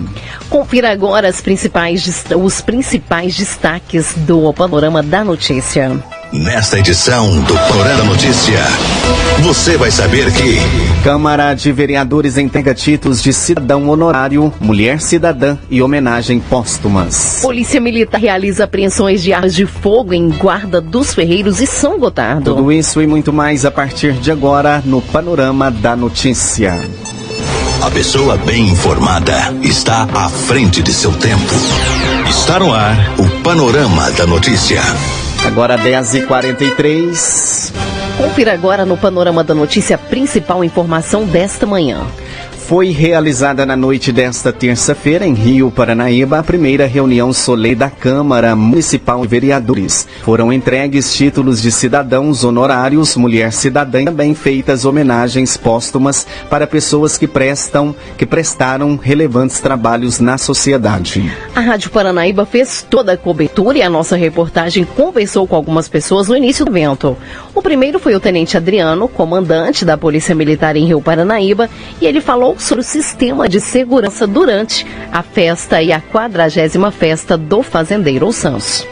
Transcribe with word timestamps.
Confira 0.50 0.90
agora 0.90 1.28
principais, 1.40 2.24
os 2.36 2.60
principais 2.60 3.36
destaques 3.36 4.14
do 4.18 4.52
Panorama 4.52 5.02
da 5.02 5.24
Notícia. 5.24 6.17
Nesta 6.32 6.78
edição 6.78 7.40
do 7.40 7.54
Panorama 7.54 8.04
Notícia, 8.04 8.60
você 9.40 9.78
vai 9.78 9.90
saber 9.90 10.30
que 10.30 10.58
Câmara 11.02 11.54
de 11.54 11.72
Vereadores 11.72 12.36
entrega 12.36 12.74
títulos 12.74 13.22
de 13.22 13.32
cidadão 13.32 13.88
honorário, 13.88 14.52
mulher 14.60 15.00
cidadã 15.00 15.56
e 15.70 15.80
homenagem 15.80 16.38
póstumas. 16.38 17.38
Polícia 17.40 17.80
Militar 17.80 18.20
realiza 18.20 18.64
apreensões 18.64 19.22
de 19.22 19.32
armas 19.32 19.54
de 19.54 19.64
fogo 19.64 20.12
em 20.12 20.28
Guarda 20.28 20.82
dos 20.82 21.14
Ferreiros 21.14 21.62
e 21.62 21.66
São 21.66 21.98
Gotardo. 21.98 22.54
Tudo 22.54 22.70
isso 22.70 23.00
e 23.00 23.06
muito 23.06 23.32
mais 23.32 23.64
a 23.64 23.70
partir 23.70 24.12
de 24.12 24.30
agora 24.30 24.82
no 24.84 25.00
Panorama 25.00 25.70
da 25.70 25.96
Notícia. 25.96 26.78
A 27.80 27.90
pessoa 27.90 28.36
bem 28.36 28.68
informada 28.68 29.54
está 29.62 30.06
à 30.14 30.28
frente 30.28 30.82
de 30.82 30.92
seu 30.92 31.12
tempo. 31.12 31.54
Está 32.28 32.58
no 32.58 32.74
ar 32.74 32.96
o 33.18 33.42
Panorama 33.42 34.10
da 34.10 34.26
Notícia. 34.26 34.82
Agora 35.46 35.78
10h43. 35.78 37.72
Confira 38.16 38.52
agora 38.52 38.84
no 38.84 38.96
Panorama 38.96 39.44
da 39.44 39.54
Notícia 39.54 39.96
a 39.96 39.98
principal 39.98 40.64
informação 40.64 41.24
desta 41.24 41.66
manhã. 41.66 42.06
Foi 42.68 42.90
realizada 42.90 43.64
na 43.64 43.74
noite 43.74 44.12
desta 44.12 44.52
terça-feira, 44.52 45.26
em 45.26 45.32
Rio 45.32 45.70
Paranaíba, 45.70 46.38
a 46.38 46.42
primeira 46.42 46.84
reunião 46.84 47.32
solene 47.32 47.74
da 47.74 47.88
Câmara 47.88 48.54
Municipal 48.54 49.22
de 49.22 49.26
Vereadores. 49.26 50.06
Foram 50.20 50.52
entregues 50.52 51.14
títulos 51.14 51.62
de 51.62 51.72
cidadãos 51.72 52.44
honorários, 52.44 53.16
mulher 53.16 53.54
cidadã 53.54 54.02
e 54.02 54.04
também 54.04 54.34
feitas 54.34 54.84
homenagens 54.84 55.56
póstumas 55.56 56.26
para 56.50 56.66
pessoas 56.66 57.16
que 57.16 57.26
prestam, 57.26 57.96
que 58.18 58.26
prestaram 58.26 58.96
relevantes 58.96 59.60
trabalhos 59.60 60.20
na 60.20 60.36
sociedade. 60.36 61.34
A 61.54 61.60
Rádio 61.60 61.88
Paranaíba 61.88 62.44
fez 62.44 62.86
toda 62.90 63.14
a 63.14 63.16
cobertura 63.16 63.78
e 63.78 63.82
a 63.82 63.88
nossa 63.88 64.14
reportagem 64.14 64.84
conversou 64.84 65.46
com 65.46 65.56
algumas 65.56 65.88
pessoas 65.88 66.28
no 66.28 66.36
início 66.36 66.66
do 66.66 66.70
evento. 66.70 67.16
O 67.54 67.62
primeiro 67.62 67.98
foi 67.98 68.14
o 68.14 68.20
Tenente 68.20 68.58
Adriano, 68.58 69.08
comandante 69.08 69.86
da 69.86 69.96
Polícia 69.96 70.34
Militar 70.34 70.76
em 70.76 70.84
Rio 70.84 71.00
Paranaíba, 71.00 71.70
e 71.98 72.04
ele 72.04 72.20
falou 72.20 72.57
sobre 72.58 72.80
o 72.80 72.84
sistema 72.84 73.48
de 73.48 73.60
segurança 73.60 74.26
durante 74.26 74.86
a 75.12 75.22
festa 75.22 75.80
e 75.82 75.92
a 75.92 76.00
quadragésima 76.00 76.90
festa 76.90 77.38
do 77.38 77.62
Fazendeiro 77.62 78.26
ou 78.26 78.32
Santos. 78.32 78.86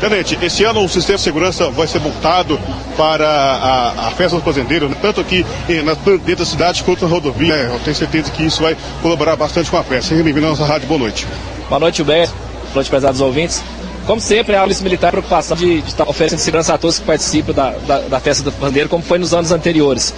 Tenente, 0.00 0.38
esse 0.42 0.64
ano 0.64 0.84
o 0.84 0.88
sistema 0.88 1.16
de 1.16 1.24
segurança 1.24 1.70
vai 1.70 1.86
ser 1.86 2.00
montado 2.00 2.58
para 2.96 3.28
a, 3.28 4.08
a 4.08 4.10
festa 4.12 4.36
do 4.36 4.42
fazendeiro, 4.42 4.88
né? 4.88 4.96
tanto 5.00 5.20
aqui 5.20 5.44
na, 5.84 5.94
dentro 5.94 6.36
da 6.36 6.44
cidade 6.44 6.82
quanto 6.82 7.04
na 7.04 7.10
rodovia. 7.10 7.54
É, 7.54 7.66
eu 7.66 7.80
tenho 7.80 7.96
certeza 7.96 8.30
que 8.30 8.44
isso 8.44 8.62
vai 8.62 8.76
colaborar 9.02 9.36
bastante 9.36 9.70
com 9.70 9.76
a 9.76 9.82
festa. 9.82 10.10
Seja 10.10 10.22
bem-vindo 10.22 10.46
à 10.46 10.50
nossa 10.50 10.64
rádio, 10.64 10.88
boa 10.88 11.00
noite. 11.00 11.26
Boa 11.68 11.80
noite, 11.80 11.96
Gilberto. 11.96 12.32
Boa 12.32 12.74
noite, 12.76 12.90
prezados 12.90 13.20
ouvintes. 13.20 13.62
Como 14.06 14.20
sempre, 14.20 14.56
a 14.56 14.62
Polícia 14.62 14.82
Militar 14.82 15.10
preocupação 15.10 15.56
de, 15.56 15.82
de 15.82 15.88
estar 15.88 16.08
oferecendo 16.08 16.38
segurança 16.38 16.72
a 16.72 16.78
todos 16.78 16.98
que 16.98 17.04
participam 17.04 17.52
da, 17.52 17.70
da, 17.70 17.98
da 18.00 18.20
festa 18.20 18.42
do 18.42 18.50
fazendeiro, 18.50 18.88
como 18.88 19.02
foi 19.02 19.18
nos 19.18 19.34
anos 19.34 19.52
anteriores. 19.52 20.14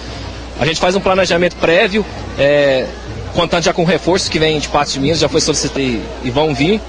A 0.61 0.65
gente 0.65 0.79
faz 0.79 0.95
um 0.95 0.99
planejamento 0.99 1.55
prévio, 1.55 2.05
é, 2.37 2.85
contando 3.33 3.63
já 3.63 3.73
com 3.73 3.83
reforços 3.83 4.29
que 4.29 4.37
vêm 4.37 4.59
de 4.59 4.67
parte 4.67 4.93
de 4.93 4.99
Minas, 4.99 5.17
já 5.17 5.27
foi 5.27 5.41
solicitado 5.41 5.81
e, 5.81 6.29
vão 6.29 6.53
vir. 6.53 6.79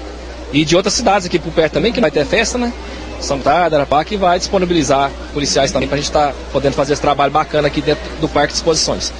E 0.51 0.63
de 0.63 0.75
outras 0.75 0.93
cidades 0.93 1.25
aqui 1.25 1.39
por 1.39 1.51
perto 1.51 1.73
também, 1.73 1.91
que 1.91 1.99
vai 1.99 2.11
ter 2.11 2.23
festa, 2.23 2.55
né? 2.55 2.71
São 3.19 3.39
Tarda, 3.39 3.77
Arapá, 3.77 4.05
que 4.05 4.15
vai 4.15 4.37
disponibilizar 4.37 5.09
policiais 5.33 5.71
também 5.71 5.87
para 5.87 5.95
a 5.95 5.97
gente 5.97 6.07
estar 6.07 6.27
tá 6.27 6.33
podendo 6.51 6.75
fazer 6.75 6.93
esse 6.93 7.01
trabalho 7.01 7.31
bacana 7.31 7.67
aqui 7.67 7.81
dentro 7.81 8.03
do 8.21 8.29
Parque 8.29 8.49
de 8.49 8.57
Exposições. 8.57 9.11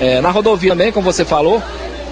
É, 0.00 0.22
na 0.22 0.30
rodovia 0.30 0.70
também, 0.70 0.90
como 0.90 1.04
você 1.04 1.22
falou, 1.22 1.62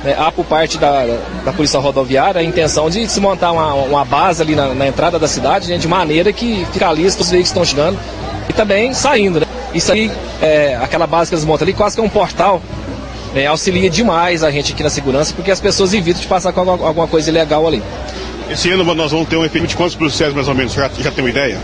né, 0.04 0.15
há 0.19 0.31
por 0.31 0.44
parte 0.44 0.77
da, 0.77 1.06
da 1.43 1.54
Polícia 1.54 1.81
Rodoviária 1.81 2.43
a 2.43 2.44
intenção 2.44 2.91
de 2.91 3.09
se 3.09 3.19
montar 3.19 3.50
uma, 3.50 3.72
uma 3.72 4.04
base 4.04 4.43
ali 4.43 4.54
na, 4.54 4.75
na 4.75 4.87
entrada 4.87 5.19
da 5.19 5.27
cidade, 5.27 5.71
né, 5.71 5.78
de 5.78 5.88
maneira 5.88 6.34
que 6.34 6.66
fica 6.71 6.87
ali 6.87 7.06
os 7.06 7.15
veículos 7.15 7.48
estão 7.48 7.65
chegando 7.65 7.98
e 8.47 8.53
também 8.53 8.93
saindo. 8.93 9.41
Né? 9.41 9.47
Isso 9.75 9.93
aí, 9.93 10.11
é, 10.41 10.79
aquela 10.83 11.06
base 11.06 11.31
que 11.31 11.34
eles 11.34 11.45
montam 11.45 11.65
ali, 11.65 11.75
quase 11.75 11.95
que 11.95 12.01
é 12.01 12.05
um 12.05 12.09
portal, 12.09 12.62
é, 13.34 13.47
auxilia 13.47 13.91
demais 13.91 14.43
a 14.43 14.51
gente 14.51 14.73
aqui 14.73 14.83
na 14.83 14.91
segurança, 14.91 15.33
porque 15.34 15.51
as 15.51 15.61
pessoas 15.61 15.93
evitam 15.93 16.21
de 16.21 16.27
passar 16.27 16.53
com 16.53 16.61
alguma, 16.61 17.06
coisa 17.06 17.31
ilegal 17.31 17.67
ali. 17.67 17.83
Esse 18.51 18.71
ano 18.71 18.83
nós 18.95 19.12
vamos 19.12 19.28
ter 19.28 19.37
um 19.37 19.45
efeito 19.45 19.67
de 19.67 19.77
quantos 19.77 19.95
policiais 19.95 20.33
mais 20.33 20.49
ou 20.49 20.55
menos? 20.55 20.73
Já, 20.73 20.91
já 20.99 21.11
tem 21.11 21.23
uma 21.23 21.31
ideia? 21.31 21.59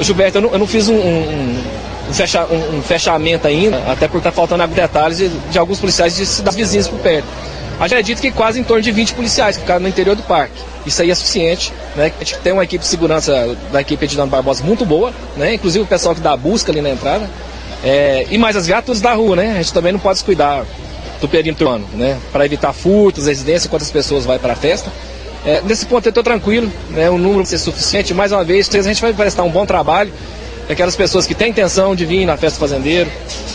Gilberto, 0.00 0.38
eu 0.38 0.42
não, 0.42 0.50
eu 0.50 0.58
não 0.58 0.66
fiz 0.66 0.88
um, 0.88 0.94
um, 0.94 1.62
um, 2.10 2.12
fecha, 2.12 2.44
um, 2.44 2.82
fachamento 2.82 3.46
ainda, 3.46 3.78
até 3.90 4.06
porque 4.06 4.18
está 4.18 4.30
faltando 4.30 4.62
alguns 4.62 4.76
detalhes 4.76 5.16
de, 5.16 5.28
de, 5.28 5.58
alguns 5.58 5.80
policiais 5.80 6.14
de 6.14 6.26
cidades 6.26 6.56
vizinhas 6.56 6.86
por 6.86 6.98
perto. 7.00 7.26
Mas 7.78 7.90
já 7.90 7.98
é 7.98 8.02
dito 8.02 8.20
que 8.20 8.30
quase 8.30 8.60
em 8.60 8.64
torno 8.64 8.82
de 8.82 8.92
20 8.92 9.14
policiais 9.14 9.56
que 9.56 9.62
ficaram 9.62 9.80
no 9.80 9.88
interior 9.88 10.14
do 10.14 10.22
parque. 10.22 10.62
Isso 10.86 11.02
aí 11.02 11.10
é 11.10 11.14
suficiente, 11.14 11.72
né? 11.96 12.12
A 12.14 12.24
gente 12.24 12.38
tem 12.38 12.52
uma 12.52 12.64
equipe 12.64 12.82
de 12.82 12.88
segurança 12.88 13.56
da 13.72 13.80
equipe 13.80 14.04
Edinando 14.04 14.30
Barbosa 14.30 14.62
muito 14.62 14.86
boa, 14.86 15.12
né? 15.36 15.54
Inclusive 15.54 15.84
o 15.84 15.86
pessoal 15.86 16.14
que 16.14 16.20
dá 16.20 16.32
a 16.32 16.36
busca 16.36 16.70
ali 16.70 16.80
na 16.80 16.90
entrada. 16.90 17.28
É, 17.84 18.26
e 18.30 18.38
mais 18.38 18.56
as 18.56 18.66
viaturas 18.66 19.00
da 19.00 19.12
rua, 19.12 19.36
né? 19.36 19.52
A 19.52 19.56
gente 19.56 19.72
também 19.72 19.92
não 19.92 19.98
pode 19.98 20.14
descuidar 20.14 20.64
do 21.20 21.28
perímetro 21.28 21.66
urbano, 21.66 21.86
né? 21.94 22.18
Para 22.32 22.46
evitar 22.46 22.72
furtos, 22.72 23.26
residência, 23.26 23.68
quantas 23.68 23.90
pessoas 23.90 24.24
vai 24.24 24.38
para 24.38 24.52
a 24.52 24.56
festa. 24.56 24.90
É, 25.44 25.62
nesse 25.64 25.86
ponto 25.86 26.04
eu 26.04 26.10
estou 26.10 26.24
tranquilo, 26.24 26.68
né, 26.90 27.08
o 27.08 27.16
número 27.16 27.36
vai 27.36 27.46
ser 27.46 27.58
suficiente. 27.58 28.12
Mais 28.12 28.32
uma 28.32 28.42
vez, 28.42 28.68
a 28.74 28.82
gente 28.82 29.00
vai 29.00 29.12
prestar 29.12 29.44
um 29.44 29.50
bom 29.50 29.64
trabalho. 29.64 30.12
Aquelas 30.68 30.96
pessoas 30.96 31.26
que 31.26 31.34
têm 31.34 31.50
intenção 31.50 31.94
de 31.94 32.04
vir 32.04 32.26
na 32.26 32.36
festa 32.36 32.58
fazendeiro, 32.58 33.10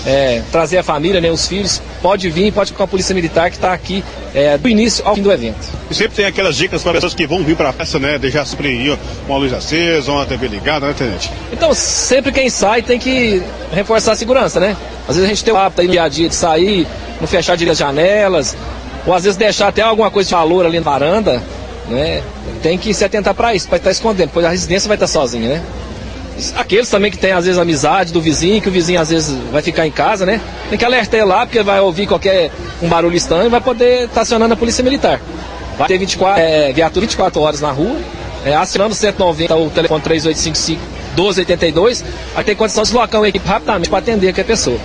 é, 0.06 0.42
trazer 0.52 0.78
a 0.78 0.84
família, 0.84 1.20
né, 1.20 1.30
os 1.30 1.46
filhos, 1.46 1.82
pode 2.02 2.30
vir, 2.30 2.54
pode 2.54 2.72
ir 2.72 2.74
com 2.74 2.84
a 2.84 2.88
Polícia 2.88 3.14
Militar 3.14 3.50
que 3.50 3.58
está 3.58 3.74
aqui 3.74 4.04
é, 4.34 4.58
do 4.58 4.70
início 4.70 5.06
ao 5.06 5.16
fim 5.16 5.22
do 5.22 5.32
evento. 5.32 5.60
E 5.90 5.94
sempre 5.94 6.16
tem 6.16 6.26
aquelas 6.26 6.56
dicas 6.56 6.82
para 6.82 6.94
pessoas 6.94 7.14
que 7.14 7.28
vão 7.28 7.44
vir 7.44 7.56
para 7.58 7.70
a 7.70 7.74
festa, 7.74 8.00
né? 8.00 8.18
Deixar 8.18 8.46
sempre 8.46 8.70
aí 8.70 8.98
uma 9.28 9.38
luz 9.38 9.52
acesa, 9.52 10.12
uma 10.12 10.26
TV 10.26 10.48
ligada, 10.48 10.88
né, 10.88 10.94
Tenente? 10.98 11.30
Então, 11.52 11.74
sempre 11.74 12.32
quem 12.32 12.50
sai 12.50 12.82
tem 12.82 12.98
que 12.98 13.44
reforçar 13.74 14.14
a 14.14 14.16
segurança, 14.16 14.60
né? 14.60 14.78
Às 15.08 15.16
vezes 15.16 15.24
a 15.26 15.34
gente 15.34 15.44
tem 15.44 15.54
o 15.54 15.58
hábito 15.58 15.82
aí 15.82 15.88
no 15.88 15.94
dia 15.94 16.04
a 16.04 16.10
dia 16.10 16.30
de 16.30 16.36
sair, 16.36 16.88
não 17.20 17.28
fechar 17.28 17.58
direito 17.58 17.74
as 17.74 17.78
janelas, 17.78 18.56
ou 19.06 19.14
às 19.14 19.24
vezes 19.24 19.38
deixar 19.38 19.68
até 19.68 19.82
alguma 19.82 20.10
coisa 20.10 20.30
de 20.30 20.36
valor 20.36 20.66
ali 20.66 20.80
na 20.80 20.84
varanda, 20.84 21.44
né? 21.90 22.24
Tem 22.64 22.78
que 22.78 22.94
se 22.94 23.04
atentar 23.04 23.34
para 23.34 23.54
isso, 23.54 23.68
para 23.68 23.78
estar 23.78 23.92
escondendo, 23.92 24.30
pois 24.34 24.46
a 24.46 24.50
residência 24.50 24.88
vai 24.88 24.96
estar 24.96 25.08
sozinha, 25.08 25.50
né? 25.50 25.64
Aqueles 26.56 26.90
também 26.90 27.12
que 27.12 27.18
tem 27.18 27.32
às 27.32 27.46
vezes 27.46 27.60
amizade 27.60 28.12
do 28.12 28.22
vizinho, 28.22 28.62
que 28.62 28.70
o 28.70 28.72
vizinho 28.72 29.00
às 29.00 29.10
vezes 29.10 29.36
vai 29.52 29.62
ficar 29.62 29.86
em 29.86 29.92
casa, 29.92 30.26
né? 30.26 30.42
Tem 30.70 30.78
que 30.78 30.86
alertar 30.86 31.26
lá, 31.26 31.46
porque 31.46 31.62
vai 31.62 31.80
ouvir 31.80 32.08
qualquer 32.08 32.52
um 32.82 32.88
barulho 32.88 33.16
estranho 33.16 33.46
e 33.46 33.50
vai 33.50 33.62
poder 33.62 34.06
estar 34.06 34.22
acionando 34.22 34.54
a 34.54 34.58
polícia 34.58 34.84
militar. 34.84 35.20
Vai 35.78 35.88
ter 35.88 35.98
24, 35.98 36.42
é, 36.42 36.74
viatura 36.74 37.06
24 37.06 37.42
horas 37.42 37.62
na 37.62 37.72
rua, 37.72 37.96
é, 38.46 38.56
acionando 38.56 38.94
o 38.94 38.96
190, 38.96 39.56
o 39.56 39.70
telefone 39.70 40.02
3855 40.02 41.02
1282, 41.16 42.04
aí 42.36 42.44
tem 42.44 42.56
condição 42.56 42.84
de 42.84 42.90
deslocar 42.90 43.22
uma 43.22 43.28
equipe 43.28 43.48
rapidamente 43.48 43.90
para 43.90 44.00
atender 44.00 44.30
aquela 44.30 44.48
pessoa. 44.48 44.80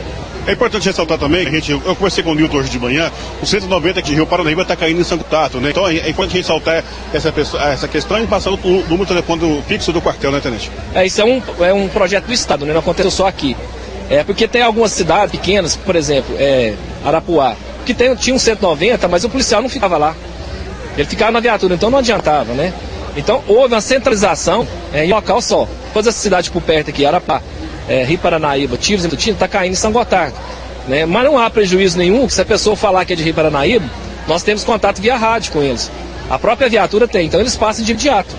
É 0.46 0.52
importante 0.52 0.86
ressaltar 0.86 1.18
também, 1.18 1.46
a 1.46 1.50
gente, 1.50 1.72
eu 1.72 1.80
conversei 1.80 2.22
com 2.22 2.30
o 2.30 2.34
Nilton 2.34 2.58
hoje 2.58 2.70
de 2.70 2.78
manhã, 2.78 3.10
o 3.42 3.46
190 3.46 3.98
aqui 3.98 4.10
de 4.10 4.14
Rio 4.14 4.26
Paranaíba 4.26 4.62
está 4.62 4.76
caindo 4.76 5.00
em 5.00 5.04
Santo 5.04 5.24
Tato, 5.24 5.58
né? 5.58 5.70
Então 5.70 5.88
é, 5.88 5.96
é 5.96 6.08
importante 6.08 6.36
ressaltar 6.36 6.84
essa, 7.12 7.32
pessoa, 7.32 7.62
essa 7.64 7.88
questão 7.88 8.22
e 8.22 8.26
passar 8.28 8.50
o 8.52 8.56
número 8.56 8.98
de 8.98 9.08
telefone 9.08 9.62
fixo 9.66 9.92
do 9.92 10.00
quartel, 10.00 10.30
né, 10.30 10.38
Tenente? 10.38 10.70
É, 10.94 11.04
isso 11.04 11.20
é 11.20 11.24
um, 11.24 11.42
é 11.60 11.72
um 11.72 11.88
projeto 11.88 12.26
do 12.26 12.32
Estado, 12.32 12.64
né? 12.64 12.72
Não 12.72 12.80
aconteceu 12.80 13.10
só 13.10 13.26
aqui. 13.26 13.56
É 14.08 14.22
porque 14.22 14.46
tem 14.46 14.62
algumas 14.62 14.92
cidades 14.92 15.32
pequenas, 15.32 15.74
por 15.74 15.96
exemplo, 15.96 16.36
é, 16.38 16.74
Arapuá, 17.04 17.56
que 17.84 17.92
tem, 17.92 18.14
tinha 18.14 18.36
um 18.36 18.38
190, 18.38 19.08
mas 19.08 19.24
o 19.24 19.28
policial 19.28 19.60
não 19.60 19.68
ficava 19.68 19.96
lá. 19.96 20.14
Ele 20.96 21.08
ficava 21.08 21.32
na 21.32 21.40
viatura, 21.40 21.74
então 21.74 21.90
não 21.90 21.98
adiantava, 21.98 22.52
né? 22.52 22.72
Então 23.16 23.42
houve 23.48 23.74
uma 23.74 23.80
centralização 23.80 24.66
é, 24.92 25.04
em 25.04 25.12
local 25.12 25.42
só. 25.42 25.66
Todas 25.92 26.08
as 26.08 26.14
cidades 26.14 26.50
por 26.50 26.62
perto 26.62 26.90
aqui, 26.90 27.04
Arapá, 27.04 27.42
é, 27.88 28.04
Rio 28.04 28.18
Paranaíba, 28.18 28.76
Tiros 28.76 29.04
e 29.04 29.30
está 29.30 29.48
caindo 29.48 29.72
em 29.72 29.76
São 29.76 29.92
Gotardo. 29.92 30.34
Né? 30.88 31.04
Mas 31.04 31.24
não 31.24 31.38
há 31.38 31.48
prejuízo 31.50 31.98
nenhum 31.98 32.26
que 32.26 32.34
se 32.34 32.40
a 32.40 32.44
pessoa 32.44 32.76
falar 32.76 33.04
que 33.04 33.12
é 33.12 33.16
de 33.16 33.22
Rio 33.22 33.34
Paranaíba, 33.34 33.86
nós 34.26 34.42
temos 34.42 34.64
contato 34.64 35.00
via 35.00 35.16
rádio 35.16 35.52
com 35.52 35.62
eles. 35.62 35.90
A 36.28 36.38
própria 36.38 36.68
viatura 36.68 37.06
tem, 37.06 37.26
então 37.26 37.40
eles 37.40 37.56
passam 37.56 37.84
de 37.84 37.92
imediato. 37.92 38.34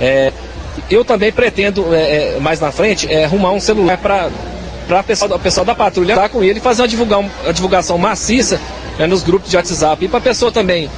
É, 0.00 0.32
eu 0.90 1.04
também 1.04 1.32
pretendo, 1.32 1.94
é, 1.94 2.36
é 2.36 2.40
mais 2.40 2.60
na 2.60 2.70
frente, 2.70 3.12
é, 3.12 3.24
arrumar 3.24 3.52
um 3.52 3.60
celular 3.60 3.98
para 3.98 4.30
o 4.88 5.02
pessoal, 5.04 5.38
pessoal 5.38 5.66
da 5.66 5.74
patrulha 5.74 6.12
estar 6.12 6.28
com 6.28 6.42
ele 6.42 6.58
e 6.58 6.62
fazer 6.62 6.82
uma, 6.82 7.18
uma 7.18 7.52
divulgação 7.52 7.98
maciça 7.98 8.60
né, 8.98 9.06
nos 9.06 9.22
grupos 9.22 9.50
de 9.50 9.56
WhatsApp. 9.56 10.04
E 10.04 10.08
para 10.08 10.18
a 10.18 10.22
pessoa 10.22 10.52
também, 10.52 10.88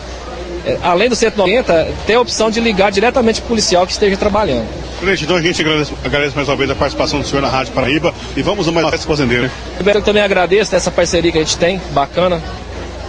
é, 0.66 0.78
além 0.82 1.08
do 1.08 1.16
190, 1.16 1.88
ter 2.06 2.14
a 2.14 2.20
opção 2.20 2.50
de 2.50 2.60
ligar 2.60 2.92
diretamente 2.92 3.40
para 3.40 3.46
o 3.46 3.48
policial 3.48 3.86
que 3.86 3.92
esteja 3.92 4.16
trabalhando. 4.16 4.83
Presidente, 5.00 5.24
então 5.24 5.36
a 5.36 5.42
gente 5.42 5.60
agradece, 5.60 5.92
agradece, 6.04 6.36
mais 6.36 6.48
uma 6.48 6.56
vez 6.56 6.70
a 6.70 6.74
participação 6.74 7.20
do 7.20 7.26
senhor 7.26 7.42
na 7.42 7.48
Rádio 7.48 7.72
Paraíba 7.72 8.14
e 8.36 8.42
vamos 8.42 8.66
a 8.68 8.72
mais 8.72 8.88
festa 8.88 9.06
fazendeira. 9.06 9.50
Eu 9.84 10.02
também 10.02 10.22
agradeço 10.22 10.74
essa 10.74 10.90
parceria 10.90 11.30
que 11.32 11.38
a 11.38 11.42
gente 11.42 11.56
tem, 11.58 11.80
bacana, 11.92 12.40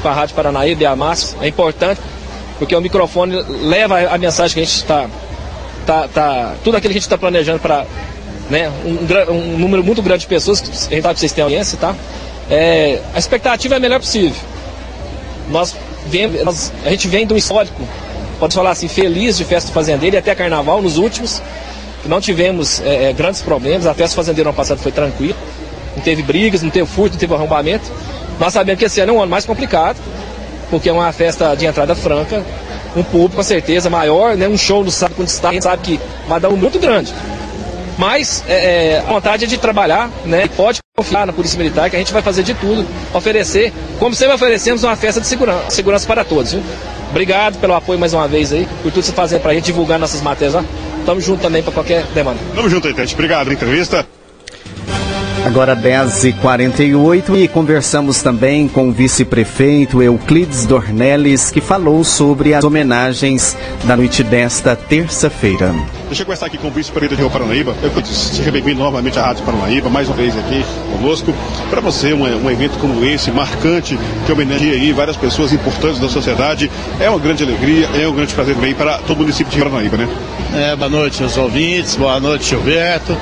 com 0.02 0.08
a 0.08 0.14
Rádio 0.14 0.36
Paranaíba 0.36 0.84
e 0.84 0.86
a 0.86 0.96
Márcio. 0.96 1.38
É 1.42 1.48
importante, 1.48 2.02
porque 2.58 2.76
o 2.76 2.82
microfone 2.82 3.42
leva 3.62 4.00
a 4.10 4.18
mensagem 4.18 4.54
que 4.54 4.60
a 4.62 4.64
gente 4.64 4.76
está. 4.76 5.08
Tá, 5.86 6.08
tá, 6.08 6.56
tudo 6.64 6.76
aquilo 6.78 6.92
que 6.92 6.98
a 6.98 7.00
gente 7.00 7.04
está 7.04 7.18
planejando 7.18 7.60
para 7.60 7.86
né, 8.50 8.72
um, 8.84 9.34
um, 9.34 9.58
número 9.58 9.84
muito 9.84 10.02
grande 10.02 10.22
de 10.22 10.28
pessoas, 10.28 10.60
que 10.60 10.70
a 10.70 10.74
gente 10.74 11.02
sabe 11.04 11.14
que 11.14 11.20
vocês 11.20 11.32
têm 11.32 11.44
audiência, 11.44 11.78
tá? 11.78 11.96
É, 12.50 13.00
a 13.14 13.20
expectativa 13.20 13.76
é 13.76 13.78
a 13.78 13.80
melhor 13.80 14.00
possível. 14.00 14.36
Nós, 15.50 15.76
vem, 16.08 16.28
nós 16.44 16.74
a 16.84 16.90
gente 16.90 17.08
vem 17.08 17.28
de 17.28 17.34
um 17.34 17.38
histórico, 17.38 17.80
pode 18.40 18.56
falar 18.56 18.72
assim, 18.72 18.88
feliz 18.88 19.38
de 19.38 19.46
festa 19.46 19.72
fazendeira 19.72 20.16
e 20.16 20.20
até 20.20 20.34
carnaval 20.34 20.82
nos 20.82 20.98
últimos 20.98 21.42
não 22.08 22.22
tivemos 22.22 22.82
é, 22.82 23.10
é, 23.10 23.14
grandes 23.14 23.42
problemas, 23.42 23.86
a 23.86 23.94
festa 23.94 24.16
fazendeira 24.16 24.50
ano 24.50 24.56
passado 24.56 24.80
foi 24.80 24.92
tranquila, 24.92 25.36
não 25.96 26.04
teve 26.04 26.22
brigas, 26.22 26.62
não 26.62 26.70
teve 26.70 26.86
furto, 26.86 27.14
não 27.14 27.20
teve 27.20 27.34
arrombamento. 27.34 27.92
Nós 28.40 28.54
sabemos 28.54 28.80
que 28.80 28.86
esse 28.86 29.00
ano 29.00 29.14
é 29.14 29.16
um 29.16 29.22
ano 29.22 29.32
mais 29.32 29.46
complicado, 29.46 29.98
porque 30.70 30.90
é 30.90 30.92
uma 30.92 31.12
festa 31.12 31.56
de 31.56 31.66
entrada 31.66 31.96
franca, 31.96 32.44
um 32.96 33.04
público 33.04 33.38
com 33.38 33.44
certeza 33.44 33.90
maior, 33.90 34.36
né? 34.36 34.48
um 34.48 34.58
show 34.58 34.84
no 34.84 34.92
sábado 34.92 35.18
com 35.18 35.24
destaque, 35.24 35.48
a 35.48 35.54
gente 35.54 35.64
sabe 35.64 35.82
que 35.84 36.00
vai 36.28 36.40
dar 36.40 36.50
um 36.50 36.58
muito 36.58 36.80
grande. 36.80 37.14
Mas 37.98 38.44
é, 38.48 38.96
é, 38.96 39.00
a 39.00 39.14
vontade 39.14 39.46
é 39.46 39.48
de 39.48 39.58
trabalhar, 39.58 40.10
né? 40.26 40.46
E 40.46 40.50
pode 40.50 40.80
confiar 40.96 41.26
na 41.26 41.34
Polícia 41.34 41.58
Militar 41.58 41.90
que 41.90 41.96
a 41.96 42.00
gente 42.00 42.12
vai 42.12 42.22
fazer 42.22 42.44
de 42.44 42.54
tudo, 42.54 42.86
oferecer, 43.14 43.74
como 44.00 44.14
sempre 44.14 44.36
oferecemos, 44.36 44.84
uma 44.84 44.96
festa 44.96 45.22
de 45.22 45.28
segurança, 45.28 45.70
segurança 45.70 46.08
para 46.08 46.24
todos. 46.24 46.54
Viu? 46.54 46.64
Obrigado 47.10 47.58
pelo 47.60 47.74
apoio 47.74 47.98
mais 48.00 48.14
uma 48.14 48.28
vez 48.28 48.52
aí, 48.52 48.68
por 48.84 48.92
tudo 48.92 49.02
que 49.02 49.08
você 49.08 49.12
fazer 49.14 49.40
para 49.40 49.52
a 49.52 49.54
gente 49.54 49.66
divulgar 49.66 49.98
nossas 49.98 50.22
matérias 50.22 50.56
lá. 50.56 50.66
Tamo 51.06 51.22
junto 51.22 51.42
também 51.42 51.62
para 51.62 51.72
qualquer 51.72 52.04
demanda. 52.14 52.40
Tamo 52.54 52.70
junto 52.70 52.88
aí, 52.88 52.94
Tete. 52.94 53.14
Obrigado 53.14 53.44
pela 53.44 53.54
entrevista. 53.54 54.06
Agora 55.46 55.76
10h48 55.76 57.38
e 57.38 57.48
conversamos 57.48 58.20
também 58.24 58.68
com 58.68 58.90
o 58.90 58.92
vice-prefeito 58.92 60.02
Euclides 60.02 60.66
Dornelles, 60.66 61.52
que 61.52 61.62
falou 61.62 62.04
sobre 62.04 62.56
as 62.56 62.64
homenagens 62.64 63.56
da 63.84 63.96
noite 63.96 64.24
desta 64.24 64.76
terça-feira. 64.76 65.72
Deixa 66.08 66.24
eu 66.24 66.26
conversar 66.26 66.48
aqui 66.48 66.58
com 66.58 66.70
o 66.70 66.72
vice-prefeito 66.72 67.16
de 67.16 67.22
Rio 67.22 67.30
Paranaíba. 67.30 67.76
Euclides, 67.84 68.12
seja 68.12 68.52
bem-vindo 68.52 68.80
novamente 68.80 69.20
à 69.20 69.28
Rádio 69.28 69.46
Paranaíba, 69.46 69.88
mais 69.88 70.08
uma 70.08 70.16
vez 70.16 70.36
aqui 70.36 70.66
conosco. 70.92 71.32
Para 71.70 71.80
você, 71.80 72.12
um, 72.12 72.24
um, 72.24 72.50
evento 72.50 72.80
como 72.80 73.06
esse, 73.06 73.30
marcante, 73.30 74.00
que 74.26 74.32
homenageia 74.32 74.74
aí 74.74 74.92
várias 74.94 75.16
pessoas 75.16 75.54
importantes 75.54 76.00
da 76.00 76.10
sociedade, 76.10 76.72
é 77.00 77.08
uma 77.08 77.20
grande 77.20 77.44
alegria, 77.44 77.88
é 78.02 78.08
um 78.08 78.16
grande 78.16 78.34
prazer 78.34 78.56
também 78.56 78.74
para 78.74 78.98
todo 78.98 79.18
o 79.18 79.22
município 79.22 79.52
de 79.52 79.58
Rio 79.60 79.70
Paranaíba, 79.70 79.96
né? 79.96 80.10
É, 80.56 80.76
boa 80.76 80.90
noite 80.90 81.22
aos 81.22 81.38
ouvintes, 81.38 81.96
boa 81.96 82.20
noite, 82.20 82.50
Gilberto. 82.50 83.16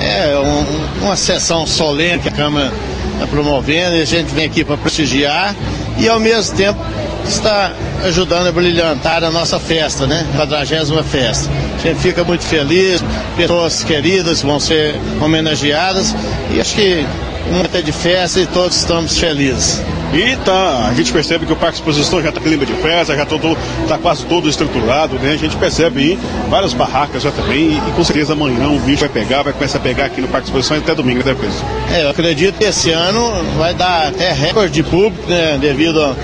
É 0.00 0.38
um, 0.38 1.04
uma 1.04 1.16
sessão 1.16 1.66
solene 1.66 2.20
que 2.20 2.28
a 2.28 2.32
Câmara 2.32 2.72
está 3.14 3.26
promovendo 3.26 3.96
e 3.96 4.02
a 4.02 4.04
gente 4.04 4.32
vem 4.32 4.44
aqui 4.44 4.64
para 4.64 4.76
prestigiar 4.76 5.54
e 5.98 6.08
ao 6.08 6.20
mesmo 6.20 6.56
tempo 6.56 6.78
está 7.24 7.72
ajudando 8.04 8.46
a 8.46 8.52
brilhantar 8.52 9.24
a 9.24 9.30
nossa 9.30 9.58
festa, 9.58 10.06
né? 10.06 10.26
40 10.36 11.02
festa. 11.02 11.50
A 11.78 11.80
gente 11.80 12.00
fica 12.00 12.24
muito 12.24 12.44
feliz, 12.44 13.02
pessoas 13.36 13.82
queridas 13.82 14.42
vão 14.42 14.60
ser 14.60 14.94
homenageadas 15.20 16.14
e 16.54 16.60
acho 16.60 16.74
que 16.74 17.04
muita 17.50 17.82
de 17.82 17.92
festa 17.92 18.40
e 18.40 18.46
todos 18.46 18.76
estamos 18.76 19.18
felizes. 19.18 19.82
E 20.12 20.36
tá, 20.36 20.88
a 20.88 20.94
gente 20.94 21.12
percebe 21.12 21.44
que 21.44 21.52
o 21.52 21.56
Parque 21.56 21.76
Exposição 21.76 22.22
já 22.22 22.30
está 22.30 22.40
clima 22.40 22.64
de 22.64 22.72
festa, 22.74 23.14
já 23.14 23.24
está 23.24 23.98
quase 23.98 24.24
todo 24.24 24.48
estruturado, 24.48 25.16
né? 25.16 25.32
A 25.32 25.36
gente 25.36 25.54
percebe 25.56 26.00
aí 26.00 26.18
várias 26.48 26.72
barracas 26.72 27.22
já 27.22 27.30
também, 27.30 27.72
e, 27.72 27.76
e, 27.76 27.92
com 27.94 28.02
certeza 28.02 28.32
amanhã 28.32 28.68
o 28.68 28.78
bicho 28.78 29.00
vai 29.00 29.08
pegar, 29.10 29.42
vai 29.42 29.52
começar 29.52 29.78
a 29.78 29.80
pegar 29.82 30.06
aqui 30.06 30.22
no 30.22 30.28
Parque 30.28 30.46
Exposição 30.46 30.78
até 30.78 30.94
domingo, 30.94 31.22
né, 31.22 31.34
Preço? 31.34 31.62
É, 31.92 32.04
eu 32.04 32.10
acredito 32.10 32.56
que 32.56 32.64
esse 32.64 32.90
ano 32.90 33.44
vai 33.58 33.74
dar 33.74 34.08
até 34.08 34.32
recorde 34.32 34.72
de 34.72 34.82
público, 34.82 35.28
né? 35.28 35.58
Devido 35.60 36.16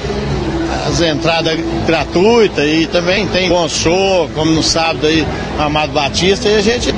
às 0.87 1.01
entradas 1.03 1.59
gratuitas 1.87 2.65
e 2.67 2.87
também 2.87 3.27
tem 3.27 3.51
bom 3.51 3.69
show, 3.69 4.31
como 4.35 4.51
no 4.51 4.63
sábado 4.63 5.07
aí, 5.07 5.27
Amado 5.59 5.93
Batista, 5.93 6.49
e 6.49 6.57
a 6.57 6.63
gente 6.63 6.95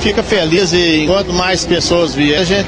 fica 0.00 0.22
feliz 0.22 0.72
e 0.72 1.04
enquanto 1.04 1.32
mais 1.32 1.64
pessoas 1.64 2.12
vierem, 2.12 2.42
a 2.42 2.44
gente 2.44 2.66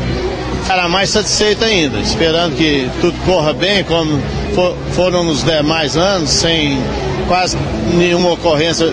ficará 0.66 0.88
mais 0.88 1.10
satisfeito 1.10 1.64
ainda, 1.64 2.00
esperando 2.00 2.56
que 2.56 2.90
tudo 3.00 3.16
corra 3.24 3.52
bem, 3.52 3.84
como 3.84 4.20
for, 4.52 4.76
foram 4.94 5.22
nos 5.22 5.44
demais 5.44 5.96
anos, 5.96 6.28
sem 6.28 6.76
quase 7.28 7.56
nenhuma 7.94 8.32
ocorrência 8.32 8.92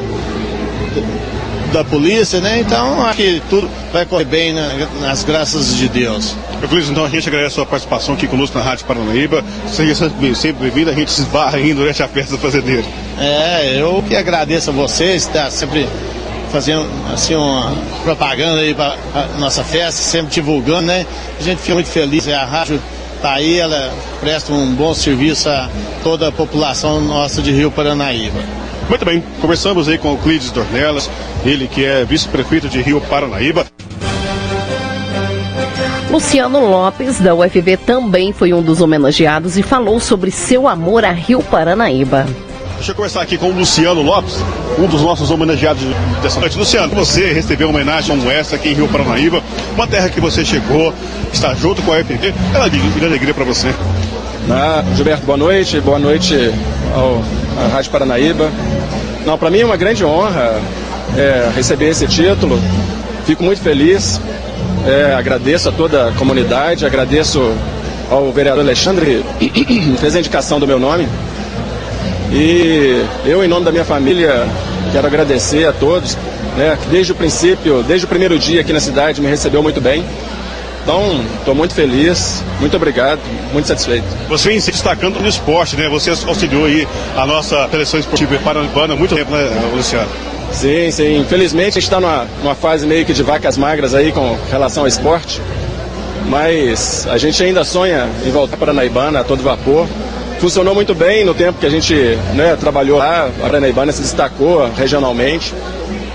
da 1.74 1.84
polícia, 1.84 2.40
né? 2.40 2.60
Então 2.60 3.04
acho 3.04 3.18
que 3.18 3.42
tudo 3.50 3.68
vai 3.92 4.06
correr 4.06 4.26
bem 4.26 4.54
né? 4.54 4.88
nas 5.02 5.24
graças 5.24 5.76
de 5.76 5.90
Deus. 5.90 6.36
Euclides, 6.62 6.92
então 6.92 7.06
a 7.06 7.10
gente 7.10 7.28
agradece 7.28 7.54
a 7.54 7.56
sua 7.56 7.66
participação 7.66 8.14
aqui 8.14 8.28
conosco 8.28 8.56
na 8.56 8.64
Rádio 8.64 8.86
Paranaíba. 8.86 9.44
Seja 9.68 9.96
sempre 10.36 10.62
bem-vindo, 10.62 10.92
a 10.92 10.94
gente 10.94 11.12
se 11.12 11.22
esbarra 11.22 11.58
ainda 11.58 11.74
durante 11.74 12.04
a 12.04 12.08
festa 12.08 12.34
do 12.34 12.38
fazendeiro. 12.38 12.86
É, 13.20 13.82
eu 13.82 14.04
que 14.08 14.16
agradeço 14.16 14.70
a 14.70 14.74
vocês, 14.74 15.26
tá 15.26 15.50
sempre 15.50 15.90
fazendo 16.54 16.88
assim 17.12 17.34
uma 17.34 17.74
propaganda 18.04 18.62
aí 18.62 18.76
para 18.76 18.96
nossa 19.40 19.64
festa, 19.64 20.00
sempre 20.00 20.32
divulgando, 20.32 20.84
né? 20.84 21.04
A 21.40 21.42
gente 21.42 21.60
fica 21.60 21.74
muito 21.74 21.90
feliz, 21.90 22.28
a 22.28 22.46
rádio 22.46 22.80
está 23.16 23.34
aí, 23.34 23.58
ela 23.58 23.92
presta 24.20 24.54
um 24.54 24.76
bom 24.76 24.94
serviço 24.94 25.50
a 25.50 25.68
toda 26.04 26.28
a 26.28 26.32
população 26.32 27.02
nossa 27.02 27.42
de 27.42 27.52
Rio 27.52 27.72
Paranaíba. 27.72 28.40
Muito 28.88 29.04
bem, 29.04 29.24
conversamos 29.42 29.90
aí 29.90 29.98
com 29.98 30.14
o 30.14 30.18
Clides 30.20 30.52
Dornelas, 30.52 31.10
ele 31.44 31.68
que 31.68 31.84
é 31.84 32.06
vice-prefeito 32.06 32.70
de 32.70 32.84
Rio 32.84 33.02
Paranaíba. 33.02 33.66
Luciano 36.12 36.60
Lopes, 36.70 37.20
da 37.20 37.34
UFV, 37.34 37.78
também 37.78 38.32
foi 38.32 38.54
um 38.54 38.62
dos 38.62 38.80
homenageados 38.80 39.58
e 39.58 39.64
falou 39.64 40.00
sobre 40.00 40.30
seu 40.30 40.68
amor 40.68 41.04
a 41.04 41.12
Rio 41.12 41.42
Paranaíba. 41.42 42.28
Deixa 42.84 42.92
eu 42.92 42.96
conversar 42.98 43.22
aqui 43.22 43.38
com 43.38 43.46
o 43.46 43.54
Luciano 43.54 44.02
Lopes, 44.02 44.36
um 44.78 44.88
dos 44.88 45.02
nossos 45.02 45.32
homenageados 45.32 45.82
dessa 46.22 46.38
noite. 46.42 46.58
Luciano, 46.58 46.94
você 46.94 47.32
recebeu 47.32 47.70
uma 47.70 47.76
homenagem 47.80 48.14
como 48.18 48.30
essa 48.30 48.58
aqui 48.58 48.72
em 48.72 48.74
Rio 48.74 48.90
Paranaíba, 48.90 49.42
uma 49.74 49.88
terra 49.88 50.10
que 50.10 50.20
você 50.20 50.44
chegou, 50.44 50.94
está 51.32 51.54
junto 51.54 51.82
com 51.82 51.94
a 51.94 52.04
FP. 52.04 52.34
É 52.54 52.58
uma 52.58 52.68
grande 52.68 53.06
alegria 53.06 53.34
para 53.34 53.46
você. 53.46 53.74
Ah, 54.52 54.84
Gilberto, 54.98 55.26
boa 55.26 55.38
noite. 55.38 55.80
Boa 55.80 55.98
noite 55.98 56.36
ao, 56.94 57.24
à 57.58 57.70
Rádio 57.70 57.90
Paranaíba. 57.90 58.52
Não, 59.26 59.38
para 59.38 59.50
mim 59.50 59.60
é 59.60 59.66
uma 59.66 59.78
grande 59.78 60.04
honra 60.04 60.60
é, 61.16 61.52
receber 61.56 61.88
esse 61.88 62.06
título. 62.06 62.60
Fico 63.26 63.46
muito 63.46 63.62
feliz. 63.62 64.20
É, 64.86 65.16
agradeço 65.16 65.70
a 65.70 65.72
toda 65.72 66.10
a 66.10 66.12
comunidade, 66.12 66.86
agradeço 66.86 67.50
ao 68.12 68.30
vereador 68.34 68.62
Alexandre 68.62 69.24
fez 70.02 70.18
a 70.18 70.20
indicação 70.20 70.60
do 70.60 70.68
meu 70.68 70.78
nome. 70.78 71.08
E 72.34 73.06
eu, 73.26 73.44
em 73.44 73.48
nome 73.48 73.64
da 73.64 73.72
minha 73.72 73.86
família, 73.86 74.48
quero 74.92 75.06
agradecer 75.06 75.68
a 75.68 75.72
todos, 75.72 76.18
né, 76.58 76.76
que 76.82 76.88
desde 76.88 77.12
o 77.12 77.16
princípio, 77.16 77.84
desde 77.84 78.06
o 78.06 78.10
primeiro 78.10 78.40
dia 78.40 78.62
aqui 78.62 78.74
na 78.74 78.80
cidade, 78.80 79.22
me 79.22 79.28
recebeu 79.28 79.62
muito 79.62 79.80
bem. 79.80 80.04
Então, 80.82 81.24
estou 81.40 81.54
muito 81.54 81.74
feliz, 81.74 82.44
muito 82.60 82.76
obrigado, 82.76 83.20
muito 83.54 83.68
satisfeito. 83.68 84.04
Você 84.28 84.50
vem 84.50 84.60
se 84.60 84.72
destacando 84.72 85.20
no 85.20 85.30
esporte, 85.30 85.78
né? 85.78 85.88
Você 85.88 86.10
auxiliou 86.10 86.66
aí 86.66 86.88
a 87.16 87.26
nossa 87.26 87.70
seleção 87.70 88.00
esportiva 88.00 88.38
paranaibana 88.40 88.94
há 88.94 88.98
muito 88.98 89.16
tempo, 89.16 89.32
né, 89.32 89.50
Luciano? 89.74 90.10
Sim, 90.52 90.92
sim. 90.92 91.20
Infelizmente 91.20 91.78
a 91.78 91.82
gente 91.82 91.84
está 91.84 92.02
numa, 92.02 92.28
numa 92.42 92.56
fase 92.56 92.86
meio 92.86 93.06
que 93.06 93.14
de 93.14 93.24
vacas 93.24 93.58
magras 93.58 93.94
aí 93.94 94.12
com 94.12 94.38
relação 94.52 94.84
ao 94.84 94.88
esporte. 94.88 95.40
Mas 96.28 97.08
a 97.08 97.18
gente 97.18 97.42
ainda 97.44 97.64
sonha 97.64 98.08
em 98.26 98.32
voltar 98.32 98.58
para 98.58 98.72
a 98.72 98.74
Naibana 98.74 99.22
a 99.22 99.24
todo 99.24 99.42
vapor. 99.42 99.88
Funcionou 100.44 100.76
muito 100.76 100.94
bem 100.94 101.24
no 101.24 101.34
tempo 101.34 101.58
que 101.58 101.66
a 101.66 101.70
gente 101.70 101.96
né, 102.34 102.58
trabalhou 102.60 102.98
lá. 102.98 103.28
A 103.28 103.44
Paranaibana 103.44 103.94
se 103.94 104.02
destacou 104.02 104.70
regionalmente. 104.76 105.54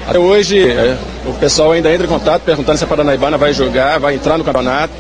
Até 0.07 0.19
hoje, 0.19 0.69
é, 0.69 0.99
o 1.25 1.33
pessoal 1.33 1.73
ainda 1.73 1.91
entra 1.91 2.05
em 2.05 2.11
contato 2.11 2.43
perguntando 2.43 2.77
se 2.77 2.85
a 2.85 2.87
Paranaibana 2.87 3.39
vai 3.39 3.55
jogar, 3.55 3.99
vai 3.99 4.17
entrar 4.17 4.37
no 4.37 4.45
campeonato, 4.45 4.93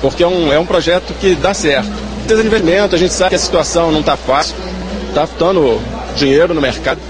porque 0.00 0.22
é 0.22 0.28
um, 0.28 0.52
é 0.52 0.60
um 0.60 0.64
projeto 0.64 1.12
que 1.14 1.34
dá 1.34 1.52
certo. 1.52 1.90
Desenvolvimento, 2.24 2.94
a 2.94 2.98
gente 2.98 3.12
sabe 3.12 3.30
que 3.30 3.34
a 3.34 3.38
situação 3.40 3.90
não 3.90 3.98
está 3.98 4.16
fácil, 4.16 4.54
está 5.08 5.26
faltando 5.26 5.80
dinheiro 6.14 6.54
no 6.54 6.60
mercado, 6.60 7.00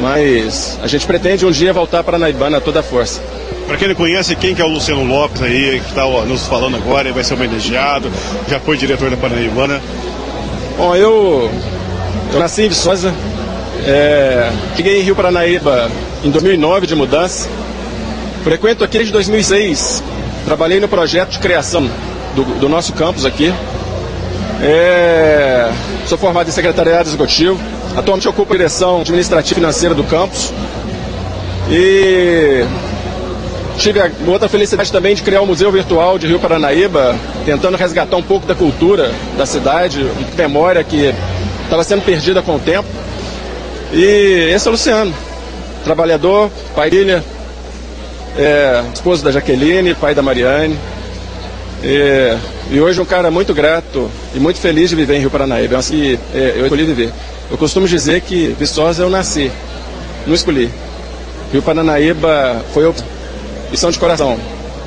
mas 0.00 0.78
a 0.84 0.86
gente 0.86 1.04
pretende 1.04 1.44
um 1.44 1.50
dia 1.50 1.72
voltar 1.72 2.04
para 2.04 2.16
a 2.16 2.20
Paranaibana 2.20 2.58
a 2.58 2.60
toda 2.60 2.80
força. 2.80 3.20
Para 3.66 3.76
quem 3.76 3.88
não 3.88 3.94
conhece, 3.96 4.36
quem 4.36 4.54
que 4.54 4.62
é 4.62 4.64
o 4.64 4.68
Luciano 4.68 5.02
Lopes 5.02 5.42
aí, 5.42 5.80
que 5.80 5.88
está 5.88 6.06
nos 6.06 6.46
falando 6.46 6.76
agora, 6.76 7.12
vai 7.12 7.24
ser 7.24 7.34
homenageado, 7.34 8.08
já 8.48 8.60
foi 8.60 8.76
diretor 8.76 9.10
da 9.10 9.16
Paranaibana. 9.16 9.82
Bom, 10.76 10.94
eu, 10.94 11.50
eu 12.34 12.38
nasci 12.38 12.62
em 12.62 12.68
Viçosa, 12.68 13.14
é, 13.86 14.50
cheguei 14.76 15.00
em 15.00 15.02
Rio 15.02 15.16
Paranaíba 15.16 15.90
em 16.22 16.30
2009 16.30 16.86
de 16.86 16.94
mudança. 16.94 17.48
Frequento 18.44 18.84
aqui 18.84 18.98
desde 18.98 19.10
2006. 19.12 20.02
Trabalhei 20.44 20.78
no 20.78 20.86
projeto 20.86 21.30
de 21.30 21.38
criação 21.38 21.88
do, 22.34 22.44
do 22.60 22.68
nosso 22.68 22.92
campus 22.92 23.24
aqui. 23.24 23.54
É, 24.60 25.72
sou 26.06 26.18
formado 26.18 26.48
em 26.48 26.52
secretariado 26.52 27.08
executivo. 27.08 27.58
Atualmente 27.96 28.28
ocupo 28.28 28.52
a 28.52 28.56
direção 28.56 29.00
administrativa 29.00 29.52
e 29.52 29.62
financeira 29.62 29.94
do 29.94 30.04
campus. 30.04 30.52
E 31.70 32.66
tive 33.76 34.00
a 34.00 34.10
outra 34.26 34.48
felicidade 34.48 34.90
também 34.90 35.14
de 35.14 35.22
criar 35.22 35.40
o 35.40 35.46
Museu 35.46 35.70
Virtual 35.70 36.18
de 36.18 36.26
Rio 36.26 36.38
Paranaíba, 36.38 37.16
tentando 37.44 37.76
resgatar 37.76 38.16
um 38.16 38.22
pouco 38.22 38.46
da 38.46 38.54
cultura 38.54 39.12
da 39.36 39.46
cidade, 39.46 40.04
memória 40.36 40.82
que 40.82 41.14
estava 41.64 41.84
sendo 41.84 42.02
perdida 42.02 42.42
com 42.42 42.56
o 42.56 42.58
tempo. 42.58 42.88
E 43.92 44.50
esse 44.52 44.66
é 44.66 44.70
o 44.70 44.72
Luciano, 44.72 45.14
trabalhador, 45.84 46.50
pai 46.74 46.90
filha, 46.90 47.22
é, 48.36 48.82
esposo 48.92 49.22
da 49.22 49.30
Jaqueline, 49.30 49.94
pai 49.94 50.14
da 50.14 50.22
Mariane. 50.22 50.76
E, 51.82 52.36
e, 52.70 52.80
hoje 52.80 53.00
um 53.00 53.04
cara 53.04 53.30
muito 53.30 53.54
grato 53.54 54.10
e 54.34 54.40
muito 54.40 54.58
feliz 54.58 54.90
de 54.90 54.96
viver 54.96 55.16
em 55.16 55.20
Rio 55.20 55.30
Paranaíba. 55.30 55.76
Assim, 55.76 56.18
é, 56.34 56.54
eu 56.56 56.64
escolhi 56.64 56.84
viver. 56.84 57.12
Eu 57.50 57.56
costumo 57.56 57.86
dizer 57.86 58.22
que 58.22 58.56
Viçosa 58.58 59.02
eu 59.02 59.10
nasci, 59.10 59.52
não 60.26 60.34
escolhi. 60.34 60.70
Rio 61.52 61.62
Paranaíba 61.62 62.64
foi 62.74 62.92
opção 63.68 63.90
de 63.90 63.98
coração 63.98 64.38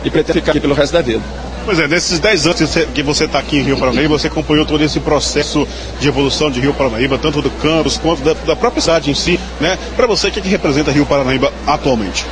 e 0.04 0.10
pretendo 0.10 0.40
ficar 0.40 0.52
aqui 0.52 0.60
pelo 0.60 0.74
resto 0.74 0.94
da 0.94 1.02
vida. 1.02 1.22
Pois 1.66 1.78
é, 1.78 1.88
nesses 1.88 2.20
10 2.20 2.48
anos 2.48 2.78
que 2.96 3.04
você 3.04 3.26
está 3.26 3.38
aqui 3.38 3.58
em 3.58 3.64
Rio 3.64 3.78
Paranaíba, 3.78 4.18
você 4.18 4.28
acompanhou 4.28 4.66
todo 4.66 4.84
esse 4.84 5.00
processo 5.00 5.68
de 6.00 6.08
evolução 6.08 6.50
de 6.50 6.60
Rio 6.60 6.74
Paranaíba, 6.74 7.18
tanto 7.18 7.42
do 7.42 7.50
campus 7.52 7.98
quanto 7.98 8.24
da, 8.24 8.34
da 8.34 8.56
própria 8.56 8.82
cidade 8.82 9.12
em 9.12 9.14
si, 9.14 9.40
né? 9.60 9.78
Para 9.96 10.08
você, 10.08 10.30
o 10.30 10.32
que, 10.32 10.42
que 10.42 10.48
representa 10.48 10.90
Rio 10.92 11.06
Paranaíba 11.06 11.52
atualmente? 11.68 12.26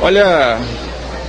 Olha, 0.00 0.58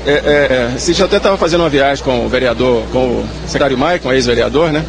é, 0.06 0.12
é, 0.12 1.04
até 1.04 1.18
estava 1.18 1.36
fazendo 1.36 1.62
uma 1.62 1.70
viagem 1.70 2.04
com 2.04 2.25
o 2.25 2.30
vereador, 2.30 2.84
com 2.92 3.00
o 3.00 3.30
secretário 3.46 3.77
Maicon, 3.77 4.13
ex-vereador, 4.13 4.72
né? 4.72 4.86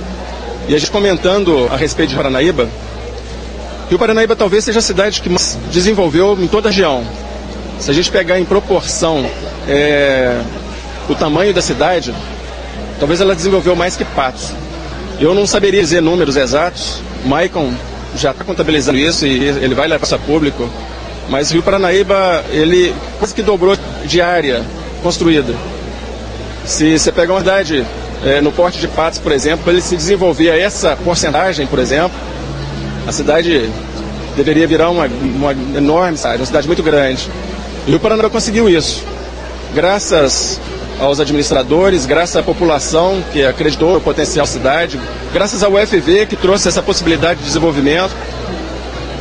E 0.69 0.75
a 0.75 0.79
gente 0.79 0.91
comentando 0.91 1.67
a 1.73 1.77
respeito 1.77 2.11
de 2.11 2.17
Paranaíba, 2.17 2.69
Rio 3.89 3.99
Paranaíba 3.99 4.37
talvez 4.37 4.65
seja 4.65 4.81
a 4.81 4.83
cidade 4.83 5.23
que 5.23 5.29
mais 5.29 5.59
desenvolveu 5.73 6.39
em 6.41 6.47
toda 6.47 6.69
a 6.69 6.71
região. 6.71 7.05
Se 7.81 7.91
a 7.91 7.95
gente 7.95 8.11
pegar 8.11 8.39
em 8.39 8.45
proporção 8.45 9.29
é, 9.69 10.41
o 11.09 11.15
tamanho 11.15 11.55
da 11.55 11.63
cidade, 11.63 12.15
talvez 12.99 13.21
ela 13.21 13.35
desenvolveu 13.35 13.77
mais 13.77 13.97
que 13.97 14.05
Patos. 14.05 14.53
Eu 15.21 15.35
não 15.35 15.47
saberia 15.47 15.81
dizer 15.81 16.01
números 16.01 16.37
exatos, 16.37 17.01
Maicon 17.25 17.73
já 18.17 18.31
está 18.31 18.45
contabilizando 18.45 18.99
isso 18.99 19.27
e 19.27 19.45
ele 19.45 19.75
vai 19.75 19.87
levar 19.89 20.05
isso 20.05 20.15
a 20.15 20.19
público, 20.19 20.69
mas 21.29 21.51
Rio 21.51 21.63
Paranaíba, 21.63 22.45
ele 22.51 22.95
quase 23.19 23.35
que 23.35 23.43
dobrou 23.43 23.77
de 24.05 24.21
área 24.21 24.63
construída. 25.03 25.55
Se 26.65 26.99
você 26.99 27.13
pegar 27.13 27.35
uma 27.35 27.41
cidade 27.41 27.85
é, 28.25 28.41
no 28.41 28.51
porte 28.51 28.79
de 28.79 28.89
Patos, 28.89 29.19
por 29.19 29.33
exemplo, 29.33 29.71
ele 29.73 29.81
se 29.81 29.97
desenvolvia 29.97 30.59
essa 30.59 30.97
porcentagem, 30.97 31.67
por 31.67 31.79
exemplo, 31.79 32.17
a 33.07 33.13
cidade 33.13 33.71
deveria 34.37 34.67
virar 34.67 34.91
uma, 34.91 35.07
uma 35.07 35.53
enorme 35.53 36.17
cidade, 36.17 36.39
uma 36.39 36.47
cidade 36.47 36.67
muito 36.67 36.83
grande. 36.83 37.29
E 37.89 37.95
o 37.95 37.99
Paranaíba 37.99 38.29
conseguiu 38.29 38.69
isso. 38.69 39.03
Graças 39.75 40.61
aos 41.01 41.19
administradores, 41.21 42.05
graças 42.05 42.37
à 42.37 42.43
população 42.43 43.25
que 43.33 43.43
acreditou 43.43 43.95
no 43.95 44.01
potencial 44.01 44.45
da 44.45 44.53
cidade, 44.53 45.01
graças 45.33 45.63
ao 45.63 45.73
UFV 45.73 46.27
que 46.27 46.37
trouxe 46.37 46.69
essa 46.69 46.83
possibilidade 46.83 47.41
de 47.41 47.47
desenvolvimento. 47.47 48.15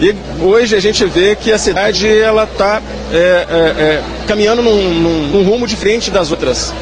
E 0.02 0.14
hoje 0.44 0.76
a 0.76 0.82
gente 0.82 1.06
vê 1.06 1.34
que 1.38 1.50
a 1.54 1.58
cidade 1.58 2.10
ela 2.10 2.44
está 2.44 2.82
é, 3.14 3.16
é, 3.16 3.20
é, 3.20 4.04
caminhando 4.28 4.62
num, 4.62 4.94
num, 4.96 5.28
num, 5.28 5.44
rumo 5.50 5.66
diferente 5.66 6.12
das 6.12 6.30
outras. 6.30 6.74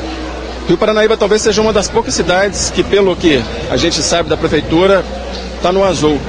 Rio 0.68 0.80
Paranaíba 0.80 1.16
talvez 1.16 1.44
seja 1.44 1.62
uma 1.62 1.72
das 1.72 1.88
poucas 1.88 2.16
cidades 2.16 2.72
que, 2.72 2.84
pelo 2.84 3.16
que 3.16 3.44
a 3.70 3.78
gente 3.78 4.02
sabe 4.02 4.28
da 4.28 4.36
prefeitura, 4.36 5.06
está 5.58 5.72
no 5.72 5.84
azul. 5.84 6.20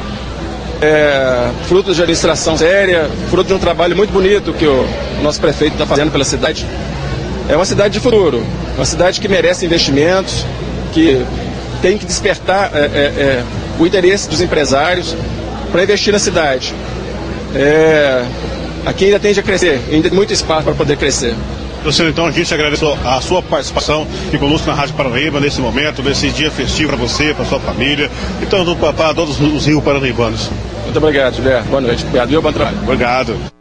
É, 0.81 1.51
fruto 1.67 1.95
de 1.95 2.03
administração 2.03 2.57
séria, 2.57 3.09
fruto 3.31 3.49
de 3.49 3.55
um 3.55 3.59
trabalho 3.59 3.97
muito 3.97 4.13
bonito 4.13 4.53
que 4.53 4.67
o 4.67 4.87
nosso 5.23 5.41
prefeito 5.41 5.73
está 5.73 5.87
fazendo 5.87 6.11
pela 6.11 6.25
cidade. 6.25 6.67
É 7.49 7.57
uma 7.57 7.65
cidade 7.65 7.95
de 7.95 8.01
futuro, 8.01 8.45
uma 8.77 8.85
cidade 8.85 9.21
que 9.21 9.29
merece 9.29 9.65
investimentos, 9.65 10.45
que 10.93 11.25
tem 11.81 11.97
que 11.97 12.05
despertar 12.05 12.71
é, 12.75 12.79
é, 12.79 12.83
é 12.83 13.45
o 13.79 13.87
interesse 13.87 14.29
dos 14.29 14.41
empresários 14.41 15.17
para 15.73 15.83
investir 15.83 16.13
na 16.13 16.19
cidade. 16.19 16.75
É, 17.55 18.25
aqui 18.85 19.07
ainda 19.07 19.19
tende 19.19 19.41
a 19.41 19.43
crescer, 19.43 19.81
ainda 19.91 20.09
tem 20.09 20.17
muito 20.17 20.33
espaço 20.33 20.65
para 20.65 20.75
poder 20.75 20.97
crescer. 20.97 21.35
Luciano, 21.87 22.11
então 22.11 22.27
a 22.27 22.31
gente 22.31 22.53
agradece 22.53 22.85
a 23.05 23.21
sua 23.21 23.43
participação 23.43 24.07
aqui 24.27 24.39
conosco 24.39 24.67
na 24.67 24.75
Rádio 24.75 24.95
Paranaíba 24.95 25.41
nesse 25.41 25.61
momento, 25.61 26.03
nesse 26.03 26.31
dia 26.31 26.51
festivo 26.51 26.91
para 26.91 26.99
você, 26.99 27.33
para 27.33 27.45
sua 27.45 27.61
família 27.61 28.11
e 28.43 28.47
para 28.47 29.15
todos 29.15 29.41
os 29.41 29.67
rios 29.67 29.83
paranaibanos. 29.83 30.51
Muito 30.85 30.99
obrigado, 30.99 31.35
Gilberto. 31.35 31.69
Boa 31.69 31.81
noite. 31.81 32.05
Obrigado 32.05 32.33
e 32.33 32.41
bom 32.41 32.53
trabalho. 32.53 32.79
Obrigado. 32.83 33.56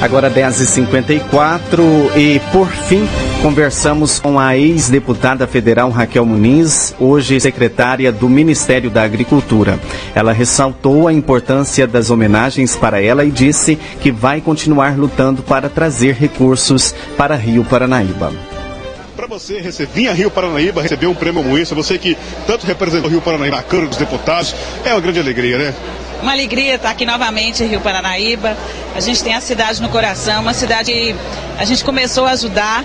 Agora 0.00 0.30
10h54 0.30 2.16
e 2.16 2.40
por 2.52 2.68
fim 2.68 3.08
conversamos 3.42 4.20
com 4.20 4.38
a 4.38 4.56
ex-deputada 4.56 5.44
federal 5.44 5.90
Raquel 5.90 6.24
Muniz, 6.24 6.94
hoje 7.00 7.40
secretária 7.40 8.12
do 8.12 8.28
Ministério 8.28 8.90
da 8.90 9.02
Agricultura. 9.02 9.76
Ela 10.14 10.32
ressaltou 10.32 11.08
a 11.08 11.12
importância 11.12 11.84
das 11.84 12.10
homenagens 12.10 12.76
para 12.76 13.02
ela 13.02 13.24
e 13.24 13.30
disse 13.32 13.76
que 14.00 14.12
vai 14.12 14.40
continuar 14.40 14.96
lutando 14.96 15.42
para 15.42 15.68
trazer 15.68 16.14
recursos 16.14 16.94
para 17.16 17.34
Rio 17.34 17.64
Paranaíba 17.64 18.32
para 19.16 19.26
você 19.26 19.60
receber, 19.60 20.06
a 20.06 20.12
Rio 20.12 20.30
Paranaíba 20.30 20.80
receber 20.80 21.08
um 21.08 21.14
prêmio 21.14 21.42
como 21.42 21.58
esse, 21.58 21.74
você 21.74 21.98
que 21.98 22.16
tanto 22.46 22.64
representou 22.64 23.10
Rio 23.10 23.20
Paranaíba 23.20 23.56
na 23.56 23.62
Câmara 23.64 23.88
dos 23.88 23.98
Deputados, 23.98 24.54
é 24.84 24.92
uma 24.92 25.00
grande 25.00 25.18
alegria, 25.18 25.58
né? 25.58 25.74
Uma 26.22 26.32
alegria 26.32 26.74
estar 26.74 26.90
aqui 26.90 27.06
novamente 27.06 27.62
em 27.62 27.68
Rio 27.68 27.80
Paranaíba. 27.80 28.56
A 28.94 29.00
gente 29.00 29.22
tem 29.22 29.34
a 29.34 29.40
cidade 29.40 29.80
no 29.80 29.88
coração, 29.88 30.42
uma 30.42 30.54
cidade 30.54 30.92
que 30.92 31.14
a 31.58 31.64
gente 31.64 31.84
começou 31.84 32.26
a 32.26 32.32
ajudar 32.32 32.84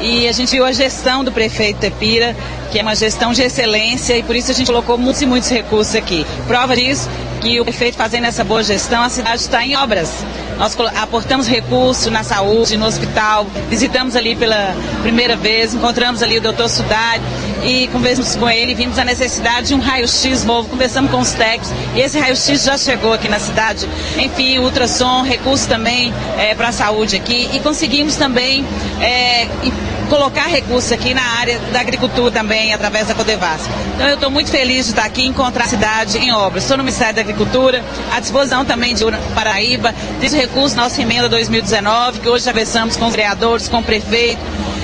e 0.00 0.28
a 0.28 0.32
gente 0.32 0.52
viu 0.52 0.64
a 0.64 0.70
gestão 0.70 1.24
do 1.24 1.32
prefeito 1.32 1.80
Tepira, 1.80 2.36
que 2.70 2.78
é 2.78 2.82
uma 2.82 2.94
gestão 2.94 3.32
de 3.32 3.42
excelência 3.42 4.16
e 4.16 4.22
por 4.22 4.36
isso 4.36 4.52
a 4.52 4.54
gente 4.54 4.68
colocou 4.68 4.96
muitos 4.96 5.20
e 5.22 5.26
muitos 5.26 5.50
recursos 5.50 5.96
aqui. 5.96 6.24
Prova 6.46 6.76
disso 6.76 7.08
que 7.40 7.60
o 7.60 7.64
prefeito 7.64 7.96
fazendo 7.96 8.26
essa 8.26 8.44
boa 8.44 8.62
gestão, 8.62 9.02
a 9.02 9.08
cidade 9.08 9.40
está 9.40 9.64
em 9.64 9.76
obras. 9.76 10.24
Nós 10.56 10.76
aportamos 11.00 11.48
recursos 11.48 12.12
na 12.12 12.22
saúde, 12.22 12.76
no 12.76 12.86
hospital, 12.86 13.46
visitamos 13.68 14.14
ali 14.14 14.36
pela 14.36 14.74
primeira 15.02 15.36
vez, 15.36 15.74
encontramos 15.74 16.22
ali 16.22 16.38
o 16.38 16.40
doutor 16.40 16.68
Sudade 16.68 17.22
e 17.64 17.88
conversamos 17.88 18.36
com 18.36 18.48
ele, 18.48 18.74
vimos 18.74 18.98
a 18.98 19.04
necessidade 19.04 19.68
de 19.68 19.74
um 19.74 19.80
raio-x 19.80 20.44
novo, 20.44 20.68
conversamos 20.68 21.10
com 21.10 21.18
os 21.18 21.32
técnicos 21.32 21.70
e 21.94 22.00
esse 22.00 22.18
raio-x 22.18 22.62
já 22.62 22.76
chegou 22.76 23.12
aqui 23.12 23.28
na 23.28 23.38
cidade. 23.38 23.88
Enfim, 24.16 24.58
ultrassom, 24.58 25.22
recursos 25.22 25.66
também 25.66 26.12
é, 26.38 26.54
para 26.54 26.68
a 26.68 26.72
saúde 26.72 27.16
aqui 27.16 27.50
e 27.52 27.60
conseguimos 27.60 28.16
também 28.16 28.64
é, 29.00 29.46
colocar 30.08 30.46
recursos 30.46 30.90
aqui 30.90 31.14
na 31.14 31.22
área 31.22 31.58
da 31.72 31.80
agricultura 31.80 32.30
também, 32.30 32.72
através 32.72 33.06
da 33.06 33.14
Codevas. 33.14 33.60
Então 33.94 34.08
eu 34.08 34.14
estou 34.14 34.30
muito 34.30 34.50
feliz 34.50 34.86
de 34.86 34.92
estar 34.92 35.04
aqui 35.04 35.22
e 35.22 35.26
encontrar 35.26 35.64
a 35.64 35.68
cidade 35.68 36.18
em 36.18 36.32
obras. 36.32 36.64
Estou 36.64 36.76
no 36.76 36.82
Ministério 36.82 37.14
da 37.14 37.20
Agricultura, 37.20 37.84
à 38.12 38.20
disposição 38.20 38.64
também 38.64 38.94
de 38.94 39.04
Paraíba, 39.34 39.94
desse 40.20 40.36
recurso 40.36 40.76
nossa 40.76 41.00
emenda 41.00 41.28
2019, 41.28 42.20
que 42.20 42.28
hoje 42.28 42.44
já 42.44 42.52
versamos 42.52 42.96
com 42.96 43.06
os 43.06 43.10
vereadores, 43.14 43.68
com 43.68 43.78
o 43.78 43.82
prefeito, 43.82 44.40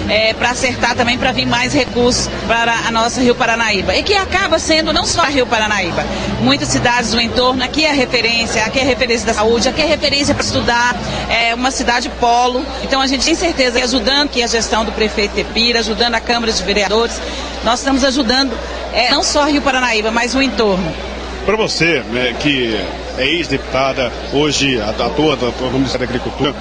é, 0.09 0.35
para 0.35 0.51
acertar 0.51 0.95
também, 0.95 1.17
para 1.19 1.33
vir 1.33 1.47
mais 1.47 1.73
recursos 1.73 2.29
para 2.47 2.73
a 2.87 2.91
nossa 2.91 3.21
Rio 3.21 3.35
Paranaíba. 3.35 3.95
E 3.95 4.03
que 4.03 4.15
acaba 4.15 4.59
sendo 4.59 4.93
não 4.93 5.05
só 5.05 5.23
a 5.23 5.27
Rio 5.27 5.47
Paranaíba, 5.47 6.05
muitas 6.41 6.69
cidades 6.69 7.13
do 7.13 7.21
entorno, 7.21 7.63
aqui 7.63 7.85
é 7.85 7.93
referência, 7.93 8.65
aqui 8.65 8.81
é 8.81 8.85
referência 8.85 9.27
da 9.27 9.35
saúde, 9.35 9.69
aqui 9.69 9.83
é 9.83 9.87
referência 9.87 10.35
para 10.35 10.45
estudar, 10.45 10.97
é 11.29 11.55
uma 11.55 11.71
cidade 11.71 12.09
polo. 12.21 12.65
Então 12.83 13.01
a 13.01 13.07
gente 13.07 13.25
tem 13.25 13.35
certeza 13.35 13.79
que 13.79 13.85
ajudando 13.85 14.29
que 14.29 14.43
a 14.43 14.47
gestão 14.47 14.85
do 14.85 14.93
prefeito 14.93 15.35
Tepira, 15.35 15.81
ajudando 15.81 16.15
a 16.15 16.21
Câmara 16.21 16.53
de 16.53 16.63
Vereadores. 16.63 17.21
Nós 17.65 17.81
estamos 17.81 18.05
ajudando 18.05 18.57
é, 18.93 19.11
não 19.11 19.23
só 19.23 19.45
Rio 19.45 19.63
Paranaíba, 19.63 20.11
mas 20.11 20.35
o 20.35 20.43
entorno. 20.43 20.93
Para 21.45 21.57
você, 21.57 22.03
né, 22.11 22.35
que 22.41 22.75
é 23.19 23.27
ex-deputada, 23.27 24.11
hoje 24.33 24.81
atua 24.81 25.37
no 25.37 25.73
Ministério 25.73 26.07
da 26.07 26.15
Agricultura, 26.15 26.55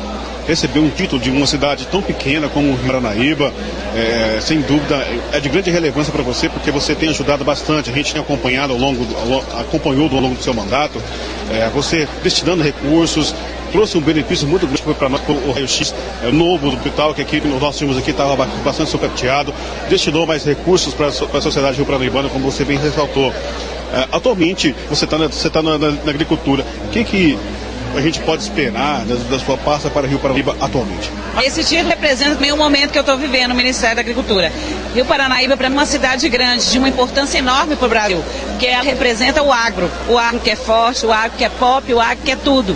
receber 0.48 0.80
um 0.80 0.90
título 0.90 1.22
de 1.22 1.30
uma 1.30 1.48
cidade 1.48 1.88
tão 1.88 2.02
pequena 2.02 2.50
como 2.50 2.78
Paranaíba, 2.78 3.54
é, 3.96 4.40
sem 4.42 4.62
dúvida, 4.62 4.96
é 5.32 5.40
de 5.40 5.50
grande 5.50 5.72
relevância 5.72 6.12
para 6.12 6.24
você, 6.24 6.50
porque 6.50 6.72
você 6.72 6.96
tem 6.96 7.10
ajudado 7.10 7.44
bastante. 7.44 7.90
A 7.90 7.94
gente 7.94 8.14
tem 8.14 8.22
acompanhado 8.22 8.74
ao 8.74 8.80
longo, 8.80 9.06
acompanhou 9.60 10.10
ao 10.12 10.20
longo 10.20 10.36
do 10.36 10.44
seu 10.44 10.54
mandato, 10.54 11.02
é, 11.52 11.70
você 11.70 12.08
destinando 12.24 12.64
recursos, 12.64 13.34
trouxe 13.72 13.98
um 13.98 14.02
benefício 14.02 14.48
muito 14.48 14.68
grande 14.68 14.82
para 14.82 15.10
nós, 15.10 15.22
o 15.28 15.52
raio-x 15.52 15.94
é, 16.24 16.32
novo 16.32 16.70
do 16.70 16.78
hospital, 16.78 17.14
que 17.14 17.22
aqui 17.22 17.42
nós 17.60 17.78
tínhamos 17.78 17.98
aqui 17.98 18.12
estava 18.12 18.36
bastante 18.64 18.92
sucateado, 18.92 19.54
destinou 19.90 20.28
mais 20.28 20.46
recursos 20.46 20.94
para 20.94 21.08
a 21.08 21.42
sociedade 21.42 21.78
rio 21.78 21.86
paranaibana, 21.86 22.30
como 22.30 22.52
você 22.52 22.64
bem 22.64 22.78
ressaltou. 22.78 23.34
É, 23.94 24.08
atualmente, 24.12 24.76
você 24.90 25.06
está 25.06 25.18
na, 25.18 25.28
você 25.28 25.50
tá 25.50 25.62
na, 25.62 25.78
na, 25.78 25.92
na 25.92 26.10
agricultura. 26.10 26.66
O 26.86 26.90
que, 26.90 27.04
que 27.04 27.38
a 27.96 28.02
gente 28.02 28.20
pode 28.22 28.44
esperar 28.44 29.06
da, 29.06 29.16
da 29.16 29.40
sua 29.40 29.58
pasta 29.58 29.90
para 29.90 30.08
Rio 30.08 30.20
Paranaíba 30.20 30.56
atualmente? 30.60 31.12
Esse 31.44 31.64
título 31.64 31.90
representa 31.90 32.36
também 32.36 32.52
o 32.52 32.58
momento 32.58 32.92
que 32.92 32.98
eu 32.98 33.02
estou 33.02 33.18
vivendo 33.18 33.50
no 33.50 33.56
Ministério 33.56 33.96
da 33.96 34.02
Agricultura. 34.02 34.52
Rio 34.94 35.06
Paranaíba, 35.06 35.58
para 35.58 35.70
mim, 35.70 35.76
é 35.76 35.80
uma 35.80 35.86
cidade 35.86 36.28
grande, 36.30 36.72
de 36.72 36.78
uma 36.78 36.90
importância 36.90 37.38
enorme 37.38 37.76
para 37.76 37.86
o 37.86 37.90
Brasil, 37.90 38.24
porque 38.50 38.68
ela 38.68 38.84
representa 38.84 39.42
o 39.42 39.52
agro. 39.52 39.90
O 40.08 40.18
agro 40.18 40.40
que 40.40 40.52
é 40.52 40.56
forte, 40.56 41.06
o 41.06 41.12
agro 41.12 41.38
que 41.38 41.44
é 41.44 41.50
pop, 41.50 41.92
o 41.94 42.00
agro 42.00 42.24
que 42.24 42.32
é 42.32 42.36
tudo. 42.36 42.76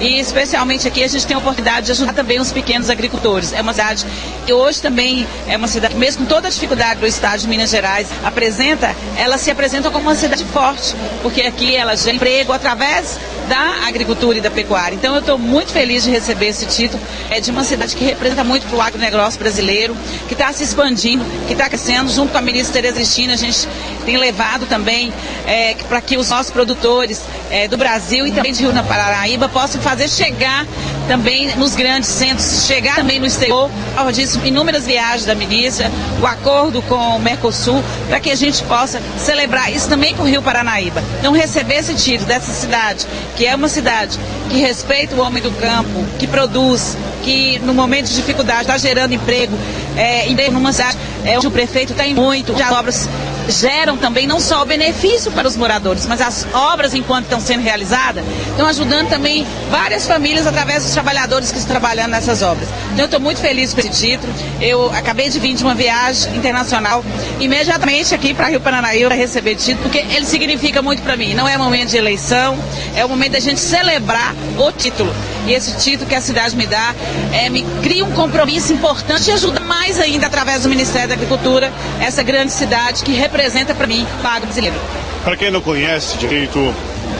E 0.00 0.18
especialmente 0.20 0.86
aqui 0.86 1.02
a 1.02 1.08
gente 1.08 1.26
tem 1.26 1.34
a 1.34 1.38
oportunidade 1.38 1.86
de 1.86 1.92
ajudar 1.92 2.12
também 2.12 2.40
os 2.40 2.52
pequenos 2.52 2.88
agricultores. 2.88 3.52
É 3.52 3.60
uma 3.60 3.72
cidade 3.72 4.06
que 4.46 4.52
hoje 4.52 4.80
também 4.80 5.26
é 5.46 5.56
uma 5.56 5.68
cidade, 5.68 5.94
mesmo 5.96 6.24
com 6.24 6.28
toda 6.28 6.48
a 6.48 6.50
dificuldade 6.50 7.00
do 7.00 7.06
estado 7.06 7.40
de 7.40 7.48
Minas 7.48 7.70
Gerais 7.70 8.08
apresenta, 8.24 8.94
ela 9.16 9.38
se 9.38 9.50
apresenta 9.50 9.90
como 9.90 10.08
uma 10.08 10.14
cidade 10.14 10.44
forte, 10.46 10.94
porque 11.22 11.42
aqui 11.42 11.76
ela 11.76 11.96
gera 11.96 12.16
emprego 12.16 12.52
através 12.52 13.18
da 13.48 13.86
agricultura 13.88 14.38
e 14.38 14.40
da 14.40 14.50
pecuária. 14.50 14.94
Então 14.94 15.14
eu 15.14 15.20
estou 15.20 15.38
muito 15.38 15.72
feliz 15.72 16.04
de 16.04 16.10
receber 16.10 16.48
esse 16.48 16.66
título. 16.66 17.02
É 17.30 17.40
de 17.40 17.50
uma 17.50 17.64
cidade 17.64 17.96
que 17.96 18.04
representa 18.04 18.44
muito 18.44 18.66
para 18.66 18.76
o 18.76 18.80
agronegócio 18.80 19.38
brasileiro, 19.40 19.96
que 20.28 20.34
está 20.34 20.52
se 20.52 20.62
expandindo, 20.62 21.24
que 21.46 21.54
está 21.54 21.68
crescendo. 21.68 22.10
Junto 22.10 22.30
com 22.30 22.38
a 22.38 22.42
ministra 22.42 22.74
Tereza 22.74 22.96
Cristina, 22.96 23.34
a 23.34 23.36
gente 23.36 23.66
tem 24.08 24.16
levado 24.16 24.64
também 24.64 25.12
é, 25.46 25.74
para 25.86 26.00
que 26.00 26.16
os 26.16 26.30
nossos 26.30 26.50
produtores 26.50 27.20
é, 27.50 27.68
do 27.68 27.76
Brasil 27.76 28.26
e 28.26 28.32
também 28.32 28.54
de 28.54 28.62
Rio 28.62 28.72
na 28.72 28.82
Paraíba 28.82 29.50
possam 29.50 29.82
fazer 29.82 30.08
chegar 30.08 30.66
também 31.06 31.54
nos 31.56 31.74
grandes 31.74 32.08
centros, 32.08 32.66
chegar 32.66 32.96
também 32.96 33.20
no 33.20 33.26
exterior. 33.26 33.70
Ao 33.94 34.10
disso, 34.10 34.40
inúmeras 34.46 34.86
viagens 34.86 35.26
da 35.26 35.34
ministra, 35.34 35.90
o 36.22 36.26
acordo 36.26 36.80
com 36.80 36.94
o 36.94 37.18
Mercosul, 37.18 37.84
para 38.08 38.18
que 38.18 38.30
a 38.30 38.34
gente 38.34 38.62
possa 38.64 38.98
celebrar 39.18 39.70
isso 39.70 39.90
também 39.90 40.14
com 40.14 40.22
o 40.22 40.26
Rio 40.26 40.40
Paranaíba. 40.40 41.04
Então, 41.18 41.30
receber 41.30 41.76
esse 41.76 41.94
título 41.94 42.26
dessa 42.26 42.50
cidade, 42.50 43.06
que 43.36 43.44
é 43.44 43.54
uma 43.54 43.68
cidade 43.68 44.18
que 44.48 44.58
respeita 44.58 45.14
o 45.16 45.20
homem 45.20 45.42
do 45.42 45.50
campo, 45.52 46.06
que 46.18 46.26
produz, 46.26 46.96
que 47.22 47.58
no 47.58 47.74
momento 47.74 48.06
de 48.06 48.14
dificuldade 48.14 48.62
está 48.62 48.78
gerando 48.78 49.12
emprego, 49.12 49.54
é, 49.96 50.50
numa 50.50 50.72
cidade 50.72 50.96
é, 51.24 51.36
onde 51.36 51.46
o 51.46 51.50
prefeito 51.50 51.92
tem 51.92 52.14
muito, 52.14 52.54
as 52.54 52.72
obras 52.72 53.08
geram 53.48 53.96
também 53.96 54.26
não 54.26 54.40
só 54.40 54.62
o 54.62 54.66
benefício 54.66 55.32
para 55.32 55.48
os 55.48 55.56
moradores, 55.56 56.06
mas 56.06 56.20
as 56.20 56.46
obras 56.52 56.94
enquanto 56.94 57.24
estão 57.24 57.40
sendo 57.40 57.62
realizadas, 57.62 58.24
estão 58.50 58.66
ajudando 58.66 59.08
também 59.08 59.46
várias 59.70 60.06
famílias 60.06 60.46
através 60.46 60.84
dos 60.84 60.92
trabalhadores 60.92 61.50
que 61.50 61.58
estão 61.58 61.72
trabalhando 61.72 62.10
nessas 62.10 62.42
obras. 62.42 62.68
Então 62.92 63.00
eu 63.00 63.04
estou 63.06 63.20
muito 63.20 63.40
feliz 63.40 63.72
com 63.72 63.80
esse 63.80 63.90
título. 63.90 64.32
Eu 64.60 64.90
acabei 64.92 65.28
de 65.28 65.38
vir 65.38 65.54
de 65.54 65.62
uma 65.62 65.74
viagem 65.74 66.36
internacional, 66.36 67.04
imediatamente 67.40 68.14
aqui 68.14 68.34
para 68.34 68.48
Rio 68.48 68.60
Paranaíba 68.60 69.08
para 69.08 69.16
receber 69.16 69.54
título, 69.54 69.84
porque 69.84 69.98
ele 69.98 70.26
significa 70.26 70.82
muito 70.82 71.02
para 71.02 71.16
mim. 71.16 71.34
Não 71.34 71.48
é 71.48 71.56
momento 71.56 71.90
de 71.90 71.96
eleição, 71.96 72.58
é 72.94 73.04
o 73.04 73.08
momento 73.08 73.32
da 73.32 73.40
gente 73.40 73.60
celebrar 73.60 74.34
o 74.58 74.70
título. 74.72 75.14
E 75.46 75.52
esse 75.52 75.76
título 75.78 76.08
que 76.08 76.14
a 76.14 76.20
cidade 76.20 76.56
me 76.56 76.66
dá 76.66 76.94
é, 77.32 77.48
me 77.48 77.62
cria 77.82 78.04
um 78.04 78.12
compromisso 78.12 78.72
importante 78.72 79.30
e 79.30 79.32
ajuda 79.32 79.60
mais 79.60 79.98
ainda 79.98 80.26
através 80.26 80.62
do 80.62 80.68
Ministério 80.68 81.08
da 81.08 81.14
Agricultura 81.14 81.72
essa 82.00 82.22
grande 82.22 82.52
cidade 82.52 83.02
que 83.02 83.12
representa 83.12 83.74
para 83.74 83.86
mim 83.86 84.06
o 84.22 84.26
agro 84.26 84.46
brasileiro. 84.46 84.76
Para 85.24 85.36
quem 85.36 85.50
não 85.50 85.60
conhece 85.60 86.16
direito, 86.18 86.58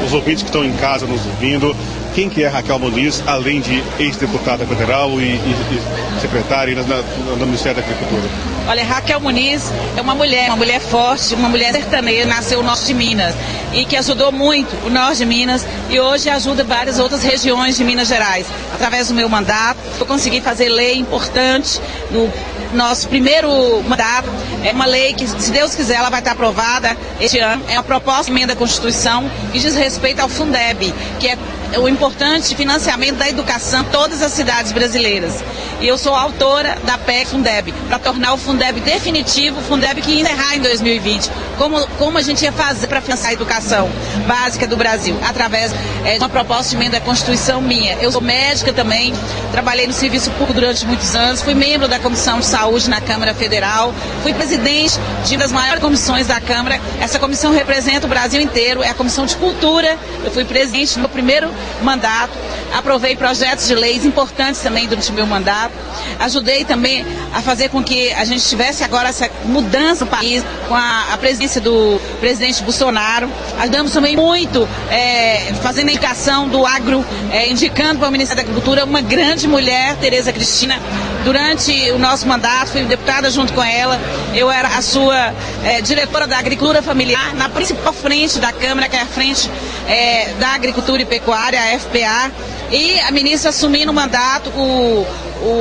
os 0.04 0.12
ouvintes 0.12 0.42
que 0.42 0.48
estão 0.48 0.64
em 0.64 0.72
casa 0.74 1.06
nos 1.06 1.24
ouvindo, 1.26 1.74
quem 2.14 2.28
que 2.28 2.42
é 2.42 2.48
Raquel 2.48 2.78
Muniz, 2.78 3.22
além 3.26 3.60
de 3.60 3.82
ex-deputada 3.98 4.66
federal 4.66 5.10
e, 5.20 5.24
e, 5.24 6.16
e 6.16 6.20
secretária 6.20 6.74
no 6.74 7.46
Ministério 7.46 7.80
da 7.80 7.86
Agricultura? 7.86 8.57
Olha, 8.68 8.84
Raquel 8.84 9.18
Muniz 9.18 9.72
é 9.96 10.00
uma 10.02 10.14
mulher, 10.14 10.48
uma 10.48 10.56
mulher 10.56 10.78
forte, 10.78 11.34
uma 11.34 11.48
mulher 11.48 11.72
sertaneja, 11.72 12.26
nasceu 12.26 12.58
no 12.58 12.64
norte 12.66 12.84
de 12.84 12.92
Minas 12.92 13.34
e 13.72 13.86
que 13.86 13.96
ajudou 13.96 14.30
muito 14.30 14.76
o 14.86 14.90
norte 14.90 15.16
de 15.16 15.24
Minas 15.24 15.66
e 15.88 15.98
hoje 15.98 16.28
ajuda 16.28 16.64
várias 16.64 16.98
outras 16.98 17.22
regiões 17.22 17.78
de 17.78 17.84
Minas 17.84 18.08
Gerais. 18.08 18.46
Através 18.74 19.08
do 19.08 19.14
meu 19.14 19.26
mandato, 19.26 19.78
eu 19.98 20.04
consegui 20.04 20.42
fazer 20.42 20.68
lei 20.68 20.98
importante 20.98 21.80
no 22.10 22.30
nosso 22.74 23.08
primeiro 23.08 23.48
mandato. 23.88 24.28
É 24.62 24.72
uma 24.72 24.84
lei 24.84 25.14
que, 25.14 25.26
se 25.26 25.50
Deus 25.50 25.74
quiser, 25.74 25.94
ela 25.94 26.10
vai 26.10 26.20
estar 26.20 26.32
aprovada 26.32 26.94
este 27.18 27.38
ano. 27.38 27.64
É 27.70 27.72
uma 27.72 27.82
proposta 27.82 28.24
de 28.24 28.32
emenda 28.32 28.52
à 28.52 28.56
Constituição 28.56 29.30
que 29.50 29.58
diz 29.58 29.74
respeito 29.74 30.20
ao 30.20 30.28
Fundeb, 30.28 30.92
que 31.18 31.28
é 31.28 31.38
o 31.76 31.88
importante 31.88 32.54
financiamento 32.54 33.16
da 33.16 33.28
educação 33.28 33.84
todas 33.84 34.22
as 34.22 34.32
cidades 34.32 34.72
brasileiras. 34.72 35.44
E 35.80 35.86
eu 35.86 35.98
sou 35.98 36.14
autora 36.14 36.76
da 36.84 36.96
PEC 36.96 37.28
Fundeb, 37.28 37.72
para 37.88 37.98
tornar 37.98 38.32
o 38.32 38.38
Fundeb 38.38 38.80
definitivo, 38.80 39.60
o 39.60 39.62
Fundeb 39.62 40.00
que 40.00 40.20
encerrar 40.20 40.56
em 40.56 40.60
2020. 40.60 41.30
Como, 41.56 41.86
como 41.98 42.18
a 42.18 42.22
gente 42.22 42.42
ia 42.42 42.52
fazer 42.52 42.86
para 42.86 43.00
financiar 43.00 43.30
a 43.30 43.32
educação 43.32 43.90
básica 44.26 44.66
do 44.66 44.76
Brasil? 44.76 45.16
Através 45.28 45.72
é, 46.04 46.14
de 46.14 46.18
uma 46.18 46.28
proposta 46.28 46.70
de 46.70 46.76
emenda 46.76 46.98
à 46.98 47.00
Constituição 47.00 47.60
minha. 47.60 47.94
Eu 48.00 48.10
sou 48.10 48.20
médica 48.20 48.72
também, 48.72 49.12
trabalhei 49.52 49.86
no 49.86 49.92
serviço 49.92 50.30
público 50.32 50.54
durante 50.54 50.86
muitos 50.86 51.14
anos, 51.14 51.42
fui 51.42 51.54
membro 51.54 51.86
da 51.86 51.98
Comissão 51.98 52.40
de 52.40 52.46
Saúde 52.46 52.88
na 52.88 53.00
Câmara 53.00 53.34
Federal, 53.34 53.92
fui 54.22 54.32
presidente 54.32 54.98
de 55.24 55.34
uma 55.34 55.42
das 55.42 55.52
maiores 55.52 55.80
comissões 55.80 56.26
da 56.26 56.40
Câmara. 56.40 56.80
Essa 57.00 57.18
comissão 57.18 57.52
representa 57.52 58.06
o 58.06 58.08
Brasil 58.08 58.40
inteiro, 58.40 58.82
é 58.82 58.88
a 58.88 58.94
Comissão 58.94 59.26
de 59.26 59.36
Cultura. 59.36 59.96
Eu 60.24 60.30
fui 60.30 60.44
presidente 60.44 60.96
no 60.96 61.00
meu 61.02 61.08
primeiro 61.08 61.48
mandato, 61.82 62.32
aprovei 62.76 63.16
projetos 63.16 63.66
de 63.66 63.74
leis 63.74 64.04
importantes 64.04 64.60
também 64.60 64.86
durante 64.86 65.10
o 65.10 65.14
meu 65.14 65.26
mandato, 65.26 65.72
ajudei 66.18 66.64
também 66.64 67.04
a 67.34 67.40
fazer 67.40 67.68
com 67.68 67.82
que 67.82 68.12
a 68.12 68.24
gente 68.24 68.46
tivesse 68.46 68.82
agora 68.84 69.08
essa 69.08 69.30
mudança 69.44 70.04
no 70.04 70.10
país 70.10 70.44
com 70.68 70.74
a, 70.74 71.06
a 71.12 71.18
presidência 71.18 71.60
do 71.60 72.00
presidente 72.20 72.62
Bolsonaro, 72.62 73.30
ajudamos 73.58 73.92
também 73.92 74.16
muito 74.16 74.68
é, 74.90 75.52
fazendo 75.62 75.88
a 75.88 75.92
indicação 75.92 76.48
do 76.48 76.66
agro, 76.66 77.04
é, 77.32 77.48
indicando 77.50 77.98
para 77.98 78.08
o 78.08 78.12
Ministério 78.12 78.42
da 78.42 78.48
Agricultura 78.48 78.84
uma 78.84 79.00
grande 79.00 79.46
mulher, 79.46 79.96
Tereza 79.96 80.32
Cristina, 80.32 80.78
durante 81.24 81.90
o 81.90 81.98
nosso 81.98 82.26
mandato, 82.26 82.68
fui 82.70 82.82
deputada 82.84 83.30
junto 83.30 83.52
com 83.52 83.62
ela, 83.62 84.00
eu 84.34 84.50
era 84.50 84.68
a 84.68 84.82
sua 84.82 85.34
é, 85.64 85.80
diretora 85.80 86.26
da 86.26 86.38
Agricultura 86.38 86.82
Familiar, 86.82 87.34
na 87.34 87.48
principal 87.48 87.92
frente 87.92 88.38
da 88.38 88.52
Câmara, 88.52 88.88
que 88.88 88.96
é 88.96 89.02
a 89.02 89.06
frente 89.06 89.50
é, 89.88 90.34
da 90.38 90.50
Agricultura 90.50 91.02
e 91.02 91.06
Pecuária, 91.06 91.58
a 91.58 91.78
FPA, 91.78 92.30
e 92.70 93.00
a 93.00 93.10
ministra 93.10 93.48
assumindo 93.50 93.90
o 93.90 93.94
mandato, 93.94 94.50
o, 94.50 95.06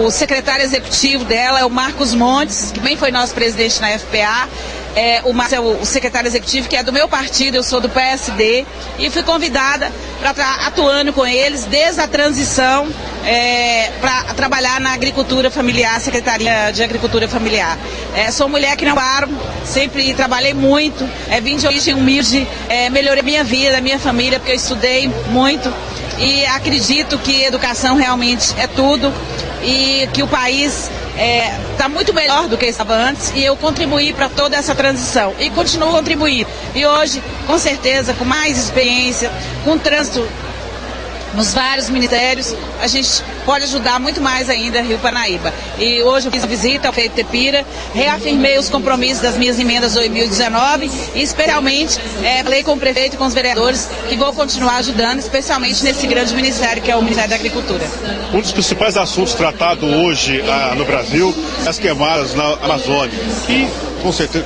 o 0.06 0.12
secretário 0.12 0.63
executivo 0.63 1.24
dela 1.24 1.60
é 1.60 1.66
o 1.66 1.70
Marcos 1.70 2.13
Montes, 2.13 2.72
que 2.72 2.80
bem 2.82 2.98
foi 2.98 3.10
nosso 3.10 3.34
presidente 3.34 3.80
na 3.80 3.98
FPA, 3.98 4.50
é, 4.97 5.21
o 5.25 5.31
Marcelo, 5.31 5.79
o 5.79 5.86
secretário 5.86 6.27
executivo, 6.27 6.67
que 6.67 6.75
é 6.75 6.81
do 6.81 6.91
meu 6.91 7.07
partido, 7.07 7.53
eu 7.53 7.62
sou 7.62 7.79
do 7.79 7.88
PSD, 7.88 8.65
e 8.97 9.12
fui 9.12 9.21
convidada 9.21 9.91
para 10.19 10.31
estar 10.31 10.67
atuando 10.67 11.13
com 11.13 11.23
eles 11.23 11.65
desde 11.65 12.01
a 12.01 12.07
transição 12.07 12.88
é, 13.23 13.91
para 14.01 14.33
trabalhar 14.33 14.81
na 14.81 14.93
agricultura 14.93 15.51
familiar, 15.51 16.01
Secretaria 16.01 16.71
de 16.71 16.81
Agricultura 16.81 17.27
Familiar. 17.27 17.77
É, 18.15 18.31
sou 18.31 18.49
mulher 18.49 18.75
que 18.75 18.86
não 18.86 18.95
paro, 18.95 19.29
sempre 19.63 20.15
trabalhei 20.15 20.55
muito, 20.55 21.07
é, 21.29 21.39
vim 21.39 21.57
de 21.57 21.67
origem 21.67 21.93
humilde, 21.93 22.47
é, 22.67 22.89
melhorei 22.89 23.21
minha 23.21 23.43
vida, 23.43 23.79
minha 23.79 23.99
família, 23.99 24.39
porque 24.39 24.53
eu 24.53 24.55
estudei 24.55 25.07
muito 25.27 25.71
e 26.17 26.43
acredito 26.47 27.19
que 27.19 27.43
educação 27.43 27.95
realmente 27.95 28.55
é 28.57 28.65
tudo 28.65 29.13
e 29.62 30.10
que 30.12 30.23
o 30.23 30.27
país 30.27 30.89
está 31.17 31.23
é, 31.23 31.60
tá 31.77 31.89
muito 31.89 32.13
melhor 32.13 32.47
do 32.47 32.58
que 32.58 32.65
estava 32.67 32.93
antes 32.93 33.32
e 33.36 33.43
eu 33.43 33.56
contribuí 33.58 34.13
para 34.13 34.30
toda 34.30 34.56
essa 34.56 34.75
transição 34.75 35.34
e 35.39 35.49
continuo 35.49 35.89
contribuindo. 35.91 36.47
E 36.75 36.86
hoje, 36.86 37.23
com 37.47 37.58
certeza, 37.58 38.13
com 38.13 38.23
mais 38.23 38.58
experiência, 38.58 39.32
com 39.63 39.77
trânsito 39.77 40.27
nos 41.38 41.54
vários 41.54 41.88
ministérios, 41.88 42.56
a 42.82 42.88
gente 42.88 43.23
pode 43.45 43.63
ajudar 43.65 44.00
muito 44.00 44.19
mais 44.19 44.50
ainda 44.50 44.82
Rio 44.82 44.97
Panaíba. 44.97 45.54
E 45.78 46.02
hoje 46.02 46.28
eu 46.28 46.32
fiz 46.32 46.43
visita 46.43 46.88
ao 46.88 46.93
Feito 46.93 47.13
Tepira, 47.13 47.63
reafirmei 47.93 48.58
os 48.58 48.69
compromissos 48.69 49.21
das 49.21 49.38
minhas 49.38 49.60
emendas 49.60 49.93
2019 49.93 50.89
e 51.13 51.21
especialmente 51.21 52.00
é, 52.23 52.43
falei 52.43 52.63
com 52.63 52.73
o 52.73 52.78
prefeito 52.78 53.13
e 53.13 53.17
com 53.17 53.26
os 53.26 53.36
vereadores 53.36 53.88
que 54.10 54.15
vou 54.15 54.34
continuar 54.34 54.78
ajudando, 54.78 55.19
especialmente 55.19 55.84
nesse 55.84 56.08
grande 56.08 56.34
ministério 56.34 56.82
que 56.82 56.89
é 56.89 56.95
o 56.95 57.04
Ministério 57.04 57.30
da 57.30 57.36
Agricultura. 57.36 57.86
Um 58.34 58.41
dos 58.41 58.52
principais 58.52 58.97
assuntos 58.97 59.36
tratados 59.36 59.84
hoje 59.84 60.41
ah, 60.41 60.73
no 60.76 60.86
Brasil 60.86 61.34
é 61.63 61.69
as 61.69 61.78
queimadas 61.78 62.34
na 62.34 62.45
Amazônia, 62.63 63.13
que 63.45 63.67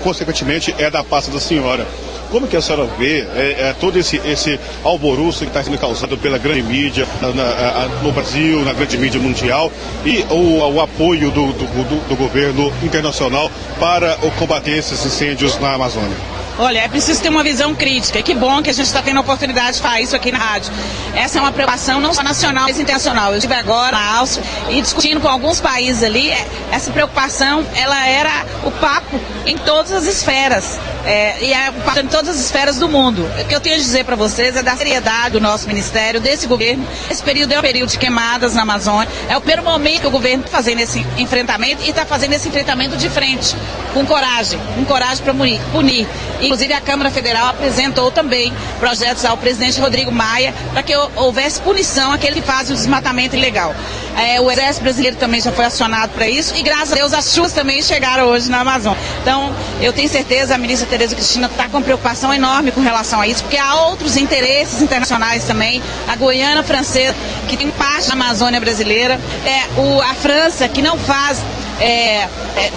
consequentemente 0.03 0.75
é 0.77 0.89
da 0.89 1.05
pasta 1.05 1.31
da 1.31 1.39
senhora. 1.39 1.87
Como 2.31 2.47
que 2.47 2.55
a 2.55 2.61
senhora 2.61 2.87
vê 2.97 3.27
é, 3.35 3.55
é, 3.59 3.75
todo 3.79 3.99
esse, 3.99 4.15
esse 4.25 4.57
alvoroço 4.83 5.39
que 5.39 5.47
está 5.47 5.61
sendo 5.61 5.77
causado 5.77 6.17
pela 6.17 6.37
grande 6.37 6.63
mídia 6.63 7.05
na, 7.21 7.29
na, 7.29 7.87
no 8.01 8.11
Brasil, 8.11 8.61
na 8.61 8.71
grande 8.71 8.97
mídia 8.97 9.19
mundial, 9.19 9.69
e 10.05 10.25
o, 10.29 10.59
o 10.73 10.81
apoio 10.81 11.29
do, 11.29 11.47
do, 11.47 11.65
do, 11.65 12.07
do 12.07 12.15
governo 12.15 12.71
internacional 12.81 13.51
para 13.79 14.15
combater 14.39 14.77
esses 14.77 15.05
incêndios 15.05 15.59
na 15.59 15.73
Amazônia? 15.73 16.40
Olha, 16.57 16.79
é 16.79 16.87
preciso 16.87 17.21
ter 17.21 17.29
uma 17.29 17.43
visão 17.43 17.73
crítica. 17.73 18.19
E 18.19 18.23
que 18.23 18.33
bom 18.33 18.61
que 18.61 18.69
a 18.69 18.73
gente 18.73 18.85
está 18.85 19.01
tendo 19.01 19.17
a 19.17 19.21
oportunidade 19.21 19.77
de 19.77 19.81
falar 19.81 20.01
isso 20.01 20.15
aqui 20.15 20.31
na 20.31 20.37
rádio. 20.37 20.71
Essa 21.15 21.39
é 21.39 21.41
uma 21.41 21.51
preocupação 21.51 21.99
não 21.99 22.13
só 22.13 22.23
nacional, 22.23 22.65
mas 22.65 22.79
internacional. 22.79 23.31
Eu 23.31 23.37
estive 23.37 23.55
agora 23.55 23.97
na 23.97 24.17
Áustria 24.17 24.45
e 24.69 24.81
discutindo 24.81 25.19
com 25.21 25.27
alguns 25.27 25.59
países 25.59 26.03
ali. 26.03 26.29
É, 26.29 26.47
essa 26.71 26.91
preocupação, 26.91 27.65
ela 27.75 28.05
era 28.07 28.45
o 28.63 28.71
papo 28.71 29.19
em 29.45 29.57
todas 29.57 29.91
as 29.91 30.05
esferas. 30.05 30.79
É, 31.05 31.43
e 31.43 31.53
é 31.53 31.73
em 31.99 32.07
todas 32.07 32.29
as 32.29 32.39
esferas 32.39 32.77
do 32.77 32.87
mundo. 32.87 33.27
O 33.39 33.45
que 33.45 33.55
eu 33.55 33.59
tenho 33.59 33.75
a 33.75 33.79
dizer 33.79 34.05
para 34.05 34.15
vocês 34.15 34.55
é 34.55 34.61
da 34.61 34.75
seriedade 34.75 35.31
do 35.31 35.41
nosso 35.41 35.67
ministério, 35.67 36.19
desse 36.19 36.47
governo. 36.47 36.85
Esse 37.09 37.23
período 37.23 37.51
é 37.53 37.59
um 37.59 37.61
período 37.61 37.89
de 37.89 37.97
queimadas 37.97 38.53
na 38.53 38.61
Amazônia. 38.61 39.07
É 39.27 39.35
o 39.35 39.41
primeiro 39.41 39.63
momento 39.63 40.01
que 40.01 40.07
o 40.07 40.11
governo 40.11 40.43
está 40.43 40.57
fazendo 40.57 40.79
esse 40.79 41.05
enfrentamento 41.17 41.83
e 41.83 41.89
está 41.89 42.05
fazendo 42.05 42.33
esse 42.33 42.47
enfrentamento 42.47 42.95
de 42.97 43.09
frente, 43.09 43.55
com 43.93 44.05
coragem, 44.05 44.59
com 44.75 44.85
coragem 44.85 45.23
para 45.23 45.33
punir. 45.33 46.07
Inclusive, 46.41 46.73
a 46.73 46.81
Câmara 46.81 47.11
Federal 47.11 47.47
apresentou 47.47 48.11
também 48.11 48.53
projetos 48.79 49.23
ao 49.25 49.37
presidente 49.37 49.79
Rodrigo 49.79 50.11
Maia 50.11 50.53
para 50.71 50.83
que 50.83 50.95
houvesse 51.15 51.61
punição 51.61 52.11
àquele 52.11 52.35
que 52.35 52.41
faz 52.41 52.69
o 52.69 52.73
desmatamento 52.73 53.35
ilegal. 53.35 53.75
É, 54.17 54.41
o 54.41 54.51
Exército 54.51 54.83
Brasileiro 54.83 55.15
também 55.15 55.39
já 55.39 55.51
foi 55.51 55.65
acionado 55.65 56.11
para 56.13 56.27
isso 56.27 56.53
e, 56.55 56.61
graças 56.61 56.91
a 56.91 56.95
Deus, 56.95 57.13
as 57.13 57.33
chuvas 57.33 57.53
também 57.53 57.81
chegaram 57.81 58.25
hoje 58.25 58.49
na 58.49 58.59
Amazônia. 58.59 58.99
Então, 59.21 59.53
eu 59.81 59.93
tenho 59.93 60.09
certeza, 60.09 60.55
a 60.55 60.57
ministra 60.57 60.87
Tereza 60.87 61.15
Cristina 61.15 61.47
está 61.47 61.69
com 61.69 61.81
preocupação 61.81 62.33
enorme 62.33 62.71
com 62.71 62.81
relação 62.81 63.21
a 63.21 63.27
isso, 63.27 63.43
porque 63.43 63.57
há 63.57 63.85
outros 63.85 64.17
interesses 64.17 64.81
internacionais 64.81 65.45
também. 65.45 65.81
A 66.07 66.15
Guiana 66.15 66.63
Francesa, 66.63 67.15
que 67.47 67.55
tem 67.55 67.69
parte 67.71 68.07
da 68.07 68.13
Amazônia 68.13 68.59
brasileira, 68.59 69.19
é, 69.45 69.79
o, 69.79 70.01
a 70.01 70.13
França, 70.13 70.67
que 70.67 70.81
não 70.81 70.97
faz 70.97 71.39
é, 71.81 72.27
é, 72.55 72.71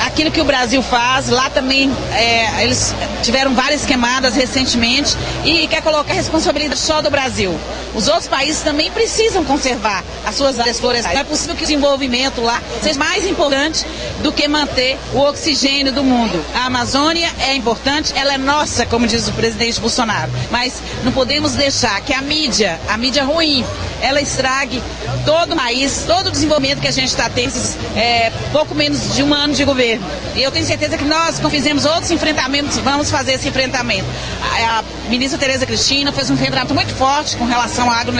aquilo 0.00 0.30
que 0.30 0.40
o 0.40 0.44
Brasil 0.44 0.82
faz. 0.82 1.28
Lá 1.28 1.50
também 1.50 1.92
é, 2.12 2.62
eles 2.62 2.94
tiveram 3.22 3.54
várias 3.54 3.84
queimadas 3.84 4.34
recentemente 4.34 5.16
e 5.44 5.68
quer 5.68 5.82
colocar 5.82 6.12
a 6.12 6.16
responsabilidade 6.16 6.80
só 6.80 7.02
do 7.02 7.10
Brasil. 7.10 7.54
Os 7.94 8.08
outros 8.08 8.28
países 8.28 8.62
também 8.62 8.90
precisam 8.90 9.44
conservar 9.44 10.02
as 10.24 10.34
suas 10.34 10.58
áreas 10.58 10.80
florestais. 10.80 11.14
Não 11.14 11.20
é 11.20 11.24
possível 11.24 11.54
que 11.54 11.62
o 11.62 11.66
desenvolvimento 11.66 12.40
lá 12.40 12.62
seja 12.82 12.98
mais 12.98 13.26
importante 13.26 13.86
do 14.22 14.32
que 14.32 14.48
manter 14.48 14.98
o 15.12 15.20
oxigênio 15.20 15.92
do 15.92 16.02
mundo. 16.02 16.42
A 16.54 16.66
Amazônia 16.66 17.30
é 17.40 17.54
importante, 17.54 18.12
ela 18.16 18.34
é 18.34 18.38
nossa, 18.38 18.86
como 18.86 19.06
diz 19.06 19.28
o 19.28 19.32
presidente 19.32 19.80
Bolsonaro. 19.80 20.30
Mas 20.50 20.74
não 21.04 21.12
podemos 21.12 21.52
deixar 21.52 22.00
que 22.00 22.12
a 22.12 22.22
mídia, 22.22 22.80
a 22.88 22.96
mídia 22.96 23.24
ruim, 23.24 23.64
ela 24.00 24.20
estrague 24.20 24.82
todo 25.24 25.54
o 25.54 25.56
país, 25.56 26.04
todo 26.06 26.28
o 26.28 26.30
desenvolvimento 26.30 26.80
que 26.80 26.88
a 26.88 26.92
gente 26.92 27.08
está 27.08 27.28
tendo 27.28 27.52
é, 27.96 28.30
pouco 28.52 28.74
menos 28.74 29.14
de 29.14 29.22
um 29.22 29.32
ano 29.32 29.54
de 29.54 29.64
governo. 29.64 30.04
E 30.34 30.42
eu 30.42 30.50
tenho 30.50 30.66
certeza 30.66 30.98
que 30.98 31.04
nós, 31.04 31.38
como 31.38 31.50
fizemos 31.50 31.84
outros 31.84 32.10
enfrentamentos, 32.10 32.78
vamos 32.78 33.10
fazer 33.10 33.32
esse 33.34 33.48
enfrentamento. 33.48 34.06
A, 34.42 34.78
a 34.78 34.84
ministra 35.08 35.38
Tereza 35.38 35.64
Cristina 35.66 36.12
fez 36.12 36.30
um 36.30 36.34
enfrentamento 36.34 36.74
muito 36.74 36.94
forte 36.94 37.36
com 37.36 37.44
relação 37.44 37.86
ao, 37.86 37.92
agro, 37.92 38.14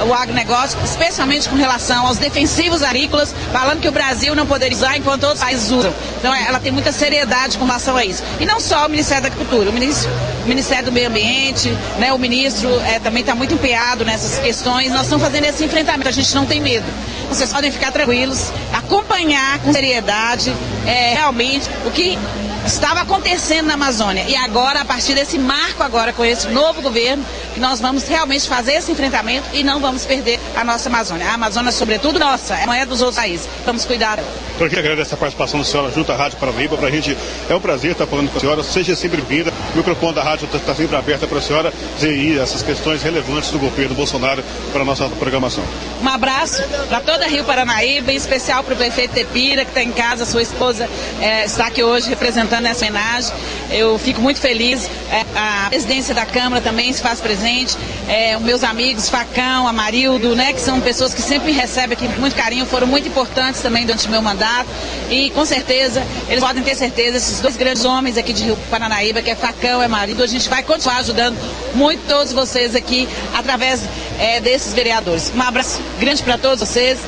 ao 0.00 0.12
agronegócio, 0.14 0.78
especialmente 0.84 1.48
com 1.48 1.56
relação 1.56 2.06
aos 2.06 2.18
defensivos 2.18 2.82
agrícolas, 2.82 3.34
falando 3.52 3.80
que 3.80 3.88
o 3.88 3.92
Brasil 3.92 4.34
não 4.34 4.46
poderia 4.46 4.76
usar 4.76 4.96
enquanto 4.96 5.24
outros 5.24 5.42
países 5.42 5.70
usam. 5.70 5.92
Então 6.18 6.34
ela 6.34 6.60
tem 6.60 6.72
muita 6.72 6.92
seriedade 6.92 7.58
com 7.58 7.64
relação 7.64 7.96
a 7.96 8.04
isso. 8.04 8.22
E 8.38 8.46
não 8.46 8.60
só 8.60 8.86
o 8.86 8.88
Ministério 8.88 9.22
da 9.22 9.28
Agricultura, 9.28 9.70
o, 9.70 9.72
ministro, 9.72 10.10
o 10.46 10.48
Ministério 10.48 10.84
do 10.84 10.92
Meio 10.92 11.08
Ambiente, 11.08 11.68
né, 11.98 12.12
o 12.12 12.18
ministro 12.18 12.70
é, 12.82 13.00
também 13.00 13.20
está 13.20 13.34
muito 13.34 13.54
empenhado 13.54 14.04
nessas 14.04 14.38
questões. 14.38 14.92
Nós 14.92 15.02
estamos 15.02 15.24
fazendo 15.24 15.44
esse 15.44 15.64
enfrentamento, 15.64 16.08
a 16.08 16.12
gente 16.12 16.32
não 16.34 16.46
tem 16.46 16.60
medo. 16.60 16.86
Vocês 17.28 17.52
podem 17.52 17.70
ficar 17.72 17.90
tranquilos, 17.90 18.52
acompanhar 18.72 19.58
com 19.58 19.72
seriedade 19.72 20.54
é, 20.86 21.14
realmente 21.14 21.68
o 21.84 21.90
que 21.90 22.16
estava 22.64 23.00
acontecendo 23.00 23.66
na 23.66 23.74
Amazônia. 23.74 24.24
E 24.28 24.36
agora, 24.36 24.80
a 24.80 24.84
partir 24.84 25.14
desse 25.14 25.38
marco 25.38 25.82
agora 25.82 26.12
com 26.12 26.24
esse 26.24 26.48
novo 26.48 26.80
governo, 26.80 27.24
que 27.54 27.60
nós 27.60 27.80
vamos 27.80 28.06
realmente 28.06 28.48
fazer 28.48 28.74
esse 28.74 28.92
enfrentamento 28.92 29.48
e 29.52 29.62
não 29.62 29.80
vamos 29.80 30.04
perder 30.04 30.38
a 30.54 30.64
nossa 30.64 30.88
Amazônia. 30.88 31.26
A 31.28 31.34
Amazônia, 31.34 31.72
sobretudo, 31.72 32.18
nossa, 32.18 32.56
não 32.66 32.74
é 32.74 32.84
dos 32.84 33.00
outros 33.00 33.16
países. 33.16 33.48
Vamos 33.64 33.84
cuidar. 33.84 34.18
Eu 34.18 34.68
queria 34.68 34.80
agradecer 34.80 35.14
a 35.14 35.16
participação 35.16 35.60
da 35.60 35.66
senhora 35.66 35.92
junto 35.92 36.10
à 36.12 36.16
Rádio 36.16 36.38
Paranaíba. 36.38 36.76
Para 36.76 36.88
a 36.88 36.90
gente 36.90 37.16
é 37.48 37.54
um 37.54 37.60
prazer 37.60 37.92
estar 37.92 38.06
falando 38.06 38.30
com 38.30 38.38
a 38.38 38.40
senhora. 38.40 38.62
Seja 38.62 38.96
sempre 38.96 39.20
bem-vinda. 39.22 39.52
O 39.76 39.80
microfone 39.80 40.14
da 40.14 40.22
rádio 40.22 40.48
está 40.54 40.74
sempre 40.74 40.96
aberto 40.96 41.28
para 41.28 41.36
a 41.36 41.42
senhora 41.42 41.70
dizer 41.96 42.40
essas 42.40 42.62
questões 42.62 43.02
relevantes 43.02 43.50
do 43.50 43.58
governo 43.58 43.94
Bolsonaro 43.94 44.42
para 44.72 44.80
a 44.80 44.84
nossa 44.86 45.06
programação. 45.06 45.62
Um 46.02 46.08
abraço 46.08 46.62
para 46.88 47.00
toda 47.00 47.26
Rio 47.26 47.44
Paranaíba, 47.44 48.10
em 48.10 48.16
especial 48.16 48.64
para 48.64 48.72
o 48.72 48.76
prefeito 48.78 49.12
Tepira, 49.12 49.66
que 49.66 49.72
está 49.72 49.82
em 49.82 49.92
casa, 49.92 50.24
sua 50.24 50.40
esposa 50.40 50.88
é, 51.20 51.44
está 51.44 51.66
aqui 51.66 51.82
hoje 51.82 52.08
representando 52.08 52.64
essa 52.64 52.86
homenagem. 52.86 53.34
Eu 53.70 53.98
fico 53.98 54.18
muito 54.18 54.40
feliz. 54.40 54.88
É, 55.10 55.26
a 55.36 55.66
presidência 55.68 56.14
da 56.14 56.24
Câmara 56.24 56.62
também 56.62 56.90
se 56.90 57.02
faz 57.02 57.20
presente. 57.20 57.76
É, 58.08 58.38
meus 58.38 58.64
amigos, 58.64 59.10
Facão, 59.10 59.68
Amarildo, 59.68 60.34
né, 60.34 60.54
que 60.54 60.60
são 60.60 60.80
pessoas 60.80 61.12
que 61.12 61.20
sempre 61.20 61.52
me 61.52 61.58
recebem 61.58 61.92
aqui 61.92 62.08
com 62.08 62.18
muito 62.18 62.34
carinho, 62.34 62.64
foram 62.64 62.86
muito 62.86 63.08
importantes 63.08 63.60
também 63.60 63.84
durante 63.84 64.06
o 64.06 64.10
meu 64.10 64.22
mandato. 64.22 64.70
E 65.10 65.28
com 65.30 65.44
certeza, 65.44 66.02
eles 66.30 66.42
podem 66.42 66.62
ter 66.62 66.74
certeza, 66.74 67.18
esses 67.18 67.40
dois 67.40 67.58
grandes 67.58 67.84
homens 67.84 68.16
aqui 68.16 68.32
de 68.32 68.44
Rio 68.44 68.56
Paranaíba, 68.70 69.20
que 69.20 69.28
é 69.28 69.34
Facão 69.34 69.65
e 69.66 69.84
Amarildo, 69.84 70.22
a 70.22 70.26
gente 70.26 70.48
vai 70.48 70.62
continuar 70.62 70.98
ajudando 70.98 71.36
muito 71.74 72.06
todos 72.06 72.32
vocês 72.32 72.74
aqui 72.74 73.08
através 73.34 73.82
é, 74.18 74.40
desses 74.40 74.72
vereadores. 74.72 75.32
Um 75.34 75.42
abraço 75.42 75.80
grande 75.98 76.22
para 76.22 76.38
todos 76.38 76.60
vocês 76.60 76.98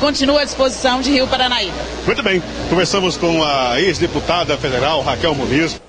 continua 0.00 0.42
à 0.42 0.44
disposição 0.44 1.00
de 1.00 1.10
Rio 1.10 1.26
Paranaíba. 1.26 1.74
Muito 2.04 2.22
bem, 2.22 2.42
conversamos 2.68 3.16
com 3.16 3.42
a 3.42 3.80
ex-deputada 3.80 4.56
federal 4.58 5.02
Raquel 5.02 5.34
Muniz. 5.34 5.80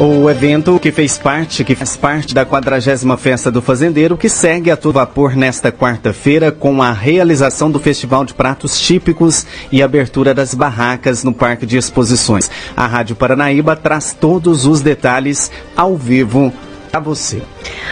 O 0.00 0.30
evento 0.30 0.78
que 0.78 0.92
fez 0.92 1.18
parte, 1.18 1.64
que 1.64 1.74
faz 1.74 1.96
parte 1.96 2.32
da 2.32 2.44
40 2.44 3.16
Festa 3.16 3.50
do 3.50 3.60
Fazendeiro, 3.60 4.16
que 4.16 4.28
segue 4.28 4.70
a 4.70 4.76
todo 4.76 4.94
vapor 4.94 5.34
nesta 5.34 5.72
quarta-feira 5.72 6.52
com 6.52 6.80
a 6.80 6.92
realização 6.92 7.68
do 7.68 7.80
Festival 7.80 8.24
de 8.24 8.32
Pratos 8.32 8.78
Típicos 8.78 9.44
e 9.72 9.82
abertura 9.82 10.32
das 10.32 10.54
barracas 10.54 11.24
no 11.24 11.34
Parque 11.34 11.66
de 11.66 11.76
Exposições. 11.76 12.48
A 12.76 12.86
Rádio 12.86 13.16
Paranaíba 13.16 13.74
traz 13.74 14.16
todos 14.18 14.66
os 14.66 14.82
detalhes 14.82 15.50
ao 15.76 15.96
vivo 15.96 16.52
a 16.92 17.00
você. 17.00 17.42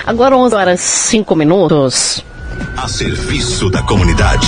Agora 0.06 0.36
11 0.36 0.54
horas 0.54 0.80
5 0.80 1.34
minutos. 1.34 2.24
A 2.76 2.86
serviço 2.86 3.68
da 3.68 3.82
comunidade. 3.82 4.46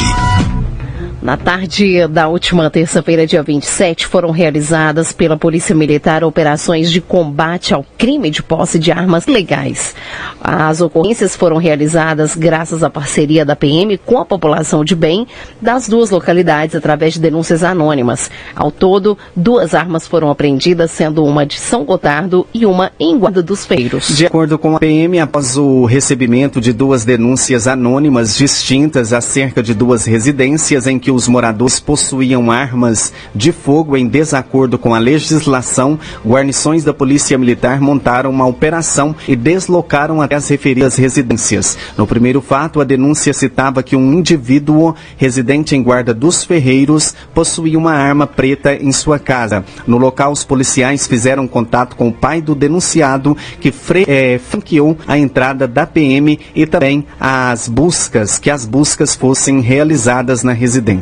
Na 1.21 1.37
tarde 1.37 2.07
da 2.07 2.29
última 2.29 2.71
terça-feira, 2.71 3.27
dia 3.27 3.43
27, 3.43 4.07
foram 4.07 4.31
realizadas 4.31 5.11
pela 5.11 5.37
Polícia 5.37 5.75
Militar 5.75 6.23
operações 6.23 6.93
de 6.93 7.01
combate 7.01 7.75
ao 7.75 7.85
crime 7.99 8.31
de 8.31 8.41
posse 8.41 8.79
de 8.79 8.93
armas 8.93 9.27
legais. 9.27 9.97
As 10.41 10.81
ocorrências 10.81 11.35
foram 11.35 11.57
realizadas 11.57 12.37
graças 12.37 12.85
à 12.85 12.89
parceria 12.89 13.45
da 13.45 13.57
PM 13.57 13.99
com 13.99 14.19
a 14.19 14.25
população 14.25 14.85
de 14.85 14.95
bem 14.95 15.27
das 15.61 15.89
duas 15.89 16.11
localidades 16.11 16.77
através 16.77 17.15
de 17.15 17.21
denúncias 17.21 17.65
anônimas. 17.65 18.31
Ao 18.55 18.71
todo, 18.71 19.19
duas 19.35 19.75
armas 19.75 20.07
foram 20.07 20.31
apreendidas, 20.31 20.93
sendo 20.93 21.25
uma 21.25 21.45
de 21.45 21.59
São 21.59 21.85
Gotardo 21.85 22.47
e 22.55 22.65
uma 22.65 22.93
em 22.99 23.19
Guarda 23.19 23.43
dos 23.43 23.67
Feiros. 23.67 24.17
De 24.17 24.27
acordo 24.27 24.57
com 24.57 24.77
a 24.77 24.79
PM, 24.79 25.19
após 25.19 25.57
o 25.57 25.85
recebimento 25.85 26.61
de 26.61 26.73
duas 26.73 27.05
denúncias 27.05 27.67
anônimas 27.67 28.37
distintas 28.37 29.13
acerca 29.13 29.61
de 29.61 29.75
duas 29.75 30.05
residências 30.07 30.87
em 30.87 30.97
que 30.97 31.08
que 31.09 31.13
os 31.13 31.27
moradores 31.27 31.81
possuíam 31.81 32.51
armas 32.51 33.15
de 33.35 33.51
fogo 33.51 33.97
em 33.97 34.07
desacordo 34.07 34.79
com 34.79 34.95
a 34.95 34.99
legislação, 34.99 35.99
guarnições 36.23 36.85
da 36.85 36.93
Polícia 36.93 37.39
Militar 37.39 37.81
montaram 37.81 38.29
uma 38.29 38.47
operação 38.47 39.17
e 39.27 39.35
deslocaram 39.35 40.21
até 40.21 40.35
as 40.35 40.47
referidas 40.47 40.97
residências. 40.97 41.79
No 41.97 42.07
primeiro 42.07 42.43
fato, 42.43 42.79
a 42.79 42.85
denúncia 42.85 43.33
citava 43.33 43.83
que 43.83 43.97
um 43.97 44.13
indivíduo 44.13 44.95
residente 45.17 45.75
em 45.75 45.83
Guarda 45.83 46.13
dos 46.13 46.45
Ferreiros 46.45 47.15
possuía 47.33 47.79
uma 47.79 47.95
arma 47.95 48.27
preta 48.27 48.75
em 48.75 48.93
sua 48.93 49.19
casa. 49.19 49.65
No 49.87 49.97
local, 49.97 50.31
os 50.31 50.45
policiais 50.45 51.07
fizeram 51.07 51.49
contato 51.49 51.97
com 51.97 52.09
o 52.09 52.13
pai 52.13 52.43
do 52.43 52.55
denunciado, 52.55 53.35
que 53.59 53.73
é, 54.07 54.39
franqueou 54.39 54.95
a 55.07 55.17
entrada 55.17 55.67
da 55.67 55.87
PM 55.87 56.39
e 56.55 56.67
também 56.67 57.07
as 57.19 57.67
buscas, 57.67 58.39
que 58.39 58.51
as 58.51 58.67
buscas 58.67 59.15
fossem 59.15 59.63
realizadas 59.63 60.43
na 60.43 60.53
residência. 60.53 60.98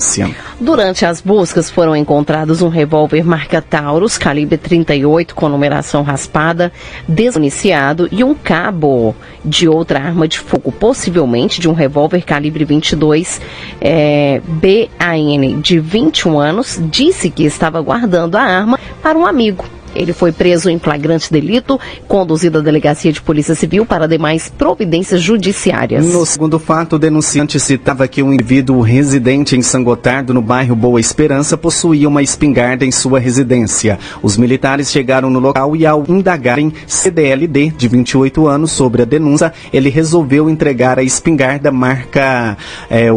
Durante 0.60 1.04
as 1.04 1.20
buscas 1.20 1.70
foram 1.70 1.94
encontrados 1.94 2.62
um 2.62 2.68
revólver 2.68 3.24
marca 3.24 3.60
Taurus, 3.60 4.18
calibre 4.18 4.56
38, 4.56 5.34
com 5.34 5.48
numeração 5.48 6.02
raspada, 6.02 6.72
desmuniciado 7.08 8.08
e 8.10 8.24
um 8.24 8.34
cabo 8.34 9.14
de 9.44 9.68
outra 9.68 10.00
arma 10.00 10.26
de 10.26 10.38
fogo, 10.38 10.72
possivelmente 10.72 11.60
de 11.60 11.68
um 11.68 11.72
revólver 11.72 12.22
calibre 12.22 12.64
22, 12.64 13.40
é, 13.80 14.40
BAN, 14.46 15.60
de 15.60 15.78
21 15.78 16.38
anos, 16.38 16.80
disse 16.90 17.30
que 17.30 17.44
estava 17.44 17.80
guardando 17.80 18.36
a 18.36 18.42
arma 18.42 18.78
para 19.02 19.18
um 19.18 19.26
amigo. 19.26 19.75
Ele 19.96 20.12
foi 20.12 20.32
preso 20.32 20.68
em 20.68 20.78
flagrante 20.78 21.32
delito, 21.32 21.78
conduzido 22.06 22.58
à 22.58 22.60
delegacia 22.60 23.12
de 23.12 23.20
polícia 23.20 23.54
civil 23.54 23.84
para 23.84 24.06
demais 24.06 24.48
providências 24.48 25.20
judiciárias. 25.20 26.04
No 26.06 26.24
segundo 26.26 26.58
fato, 26.58 26.96
o 26.96 26.98
denunciante 26.98 27.58
citava 27.58 28.06
que 28.06 28.22
um 28.22 28.32
indivíduo 28.32 28.80
residente 28.80 29.56
em 29.56 29.62
Sangotardo, 29.62 30.34
no 30.34 30.42
bairro 30.42 30.76
Boa 30.76 31.00
Esperança, 31.00 31.56
possuía 31.56 32.08
uma 32.08 32.22
espingarda 32.22 32.84
em 32.84 32.90
sua 32.90 33.18
residência. 33.18 33.98
Os 34.22 34.36
militares 34.36 34.90
chegaram 34.90 35.30
no 35.30 35.38
local 35.38 35.74
e, 35.74 35.86
ao 35.86 36.04
indagarem 36.08 36.72
CDLD, 36.86 37.70
de 37.70 37.88
28 37.88 38.46
anos, 38.46 38.72
sobre 38.72 39.02
a 39.02 39.04
denúncia, 39.04 39.52
ele 39.72 39.88
resolveu 39.88 40.48
entregar 40.50 40.98
a 40.98 41.02
espingarda 41.02 41.70
marca 41.70 42.56
é, 42.90 43.08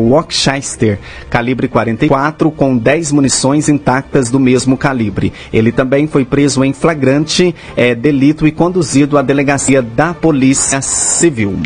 calibre 1.30 1.68
44, 1.68 2.52
com 2.52 2.78
10 2.78 3.12
munições 3.12 3.70
intactas 3.70 4.30
do 4.30 4.40
mesmo 4.40 4.78
calibre. 4.78 5.34
Ele 5.52 5.72
também 5.72 6.08
foi 6.08 6.26
preso 6.26 6.64
em 6.64 6.69
em 6.70 6.74
flagrante 6.74 7.56
é, 7.76 7.96
delito 7.96 8.48
e 8.48 8.52
conduzido 8.52 9.18
à 9.18 9.22
delegacia 9.22 9.82
da 9.82 10.14
Polícia 10.14 10.82
Civil. 10.82 11.60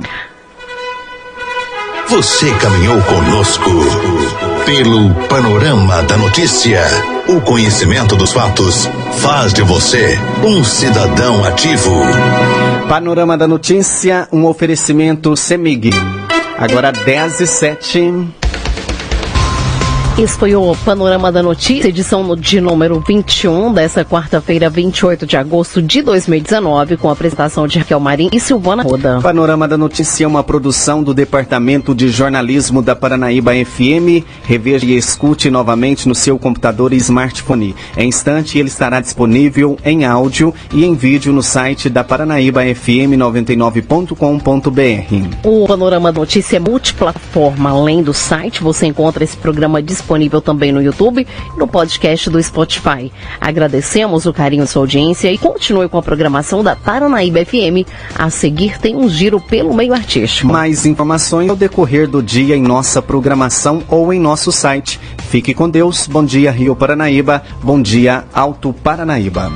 Você 2.08 2.52
caminhou 2.56 3.02
conosco 3.02 3.72
pelo 4.66 5.14
panorama 5.28 6.04
da 6.04 6.18
notícia. 6.18 6.82
O 7.28 7.42
conhecimento 7.42 8.16
dos 8.16 8.32
fatos 8.32 8.90
faz 9.20 9.54
de 9.54 9.62
você 9.62 10.18
um 10.44 10.64
cidadão 10.64 11.44
ativo. 11.44 11.92
Panorama 12.88 13.38
da 13.38 13.48
notícia, 13.48 14.28
um 14.32 14.46
oferecimento 14.46 15.36
Semig. 15.36 15.90
Agora 16.58 16.92
10 16.92 17.40
e 17.40 17.48
7. 17.48 18.43
Esse 20.16 20.38
foi 20.38 20.56
o 20.56 20.76
Panorama 20.86 21.32
da 21.32 21.42
Notícia, 21.42 21.90
edição 21.90 22.36
de 22.36 22.62
número 22.62 23.04
21 23.06 23.74
dessa 23.74 24.06
quarta-feira, 24.06 24.70
28 24.70 25.26
de 25.26 25.36
agosto 25.36 25.82
de 25.82 26.04
2019, 26.04 26.98
com 26.98 27.10
a 27.10 27.14
apresentação 27.14 27.66
de 27.66 27.80
Raquel 27.80 28.00
Marim 28.00 28.30
e 28.32 28.40
Silvana 28.40 28.84
Roda. 28.84 29.20
Panorama 29.24 29.68
da 29.68 29.76
Notícia 29.76 30.26
é 30.26 30.28
uma 30.28 30.44
produção 30.44 31.02
do 31.02 31.16
Departamento 31.16 31.96
de 31.96 32.10
Jornalismo 32.10 32.80
da 32.80 32.96
Paranaíba 32.96 33.54
FM. 33.54 34.24
Reveja 34.44 34.86
e 34.86 34.96
escute 34.96 35.50
novamente 35.50 36.08
no 36.08 36.14
seu 36.14 36.38
computador 36.38 36.94
e 36.94 36.98
smartphone. 36.98 37.76
Em 37.98 38.10
instante, 38.10 38.60
ele 38.60 38.68
estará 38.68 39.02
disponível 39.02 39.80
em 39.84 40.06
áudio 40.06 40.54
e 40.72 40.86
em 40.86 40.94
vídeo 40.94 41.34
no 41.34 41.42
site 41.42 41.90
da 41.90 42.04
Paranaíba 42.04 42.62
FM 42.62 43.18
99.com.br. 43.18 45.38
O 45.44 45.66
Panorama 45.66 46.12
da 46.12 46.20
Notícia 46.20 46.58
é 46.58 46.60
multiplataforma. 46.60 47.72
Além 47.72 48.04
do 48.04 48.14
site, 48.14 48.62
você 48.62 48.86
encontra 48.86 49.24
esse 49.24 49.38
programa 49.38 49.82
disponível 49.82 50.03
disponível 50.04 50.42
também 50.42 50.72
no 50.72 50.82
YouTube 50.82 51.26
e 51.26 51.58
no 51.58 51.66
podcast 51.66 52.30
do 52.30 52.42
Spotify. 52.44 53.12
Agradecemos 53.40 54.26
o 54.26 54.34
carinho 54.34 54.66
de 54.66 54.70
sua 54.70 54.82
audiência 54.82 55.32
e 55.32 55.38
continue 55.38 55.88
com 55.88 55.98
a 55.98 56.04
programação 56.04 56.62
da 56.62 56.76
Paranaíba 56.76 57.44
FM. 57.46 57.88
A 58.14 58.30
seguir 58.30 58.78
tem 58.78 58.96
um 58.96 59.10
giro 59.10 59.40
pelo 59.40 59.74
meio 59.74 59.94
artístico. 59.94 60.52
Mais 60.52 60.86
informações 60.86 61.50
ao 61.50 61.56
decorrer 61.56 62.08
do 62.08 62.22
dia 62.22 62.56
em 62.56 62.62
nossa 62.62 63.02
programação 63.02 63.82
ou 63.88 64.14
em 64.14 64.20
nosso 64.20 64.52
site. 64.52 65.00
Fique 65.30 65.54
com 65.54 65.70
Deus. 65.70 66.06
Bom 66.06 66.24
dia, 66.24 66.52
Rio 66.52 66.76
Paranaíba. 66.76 67.42
Bom 67.64 67.82
dia, 67.82 68.26
Alto 68.34 68.74
Paranaíba. 68.74 69.52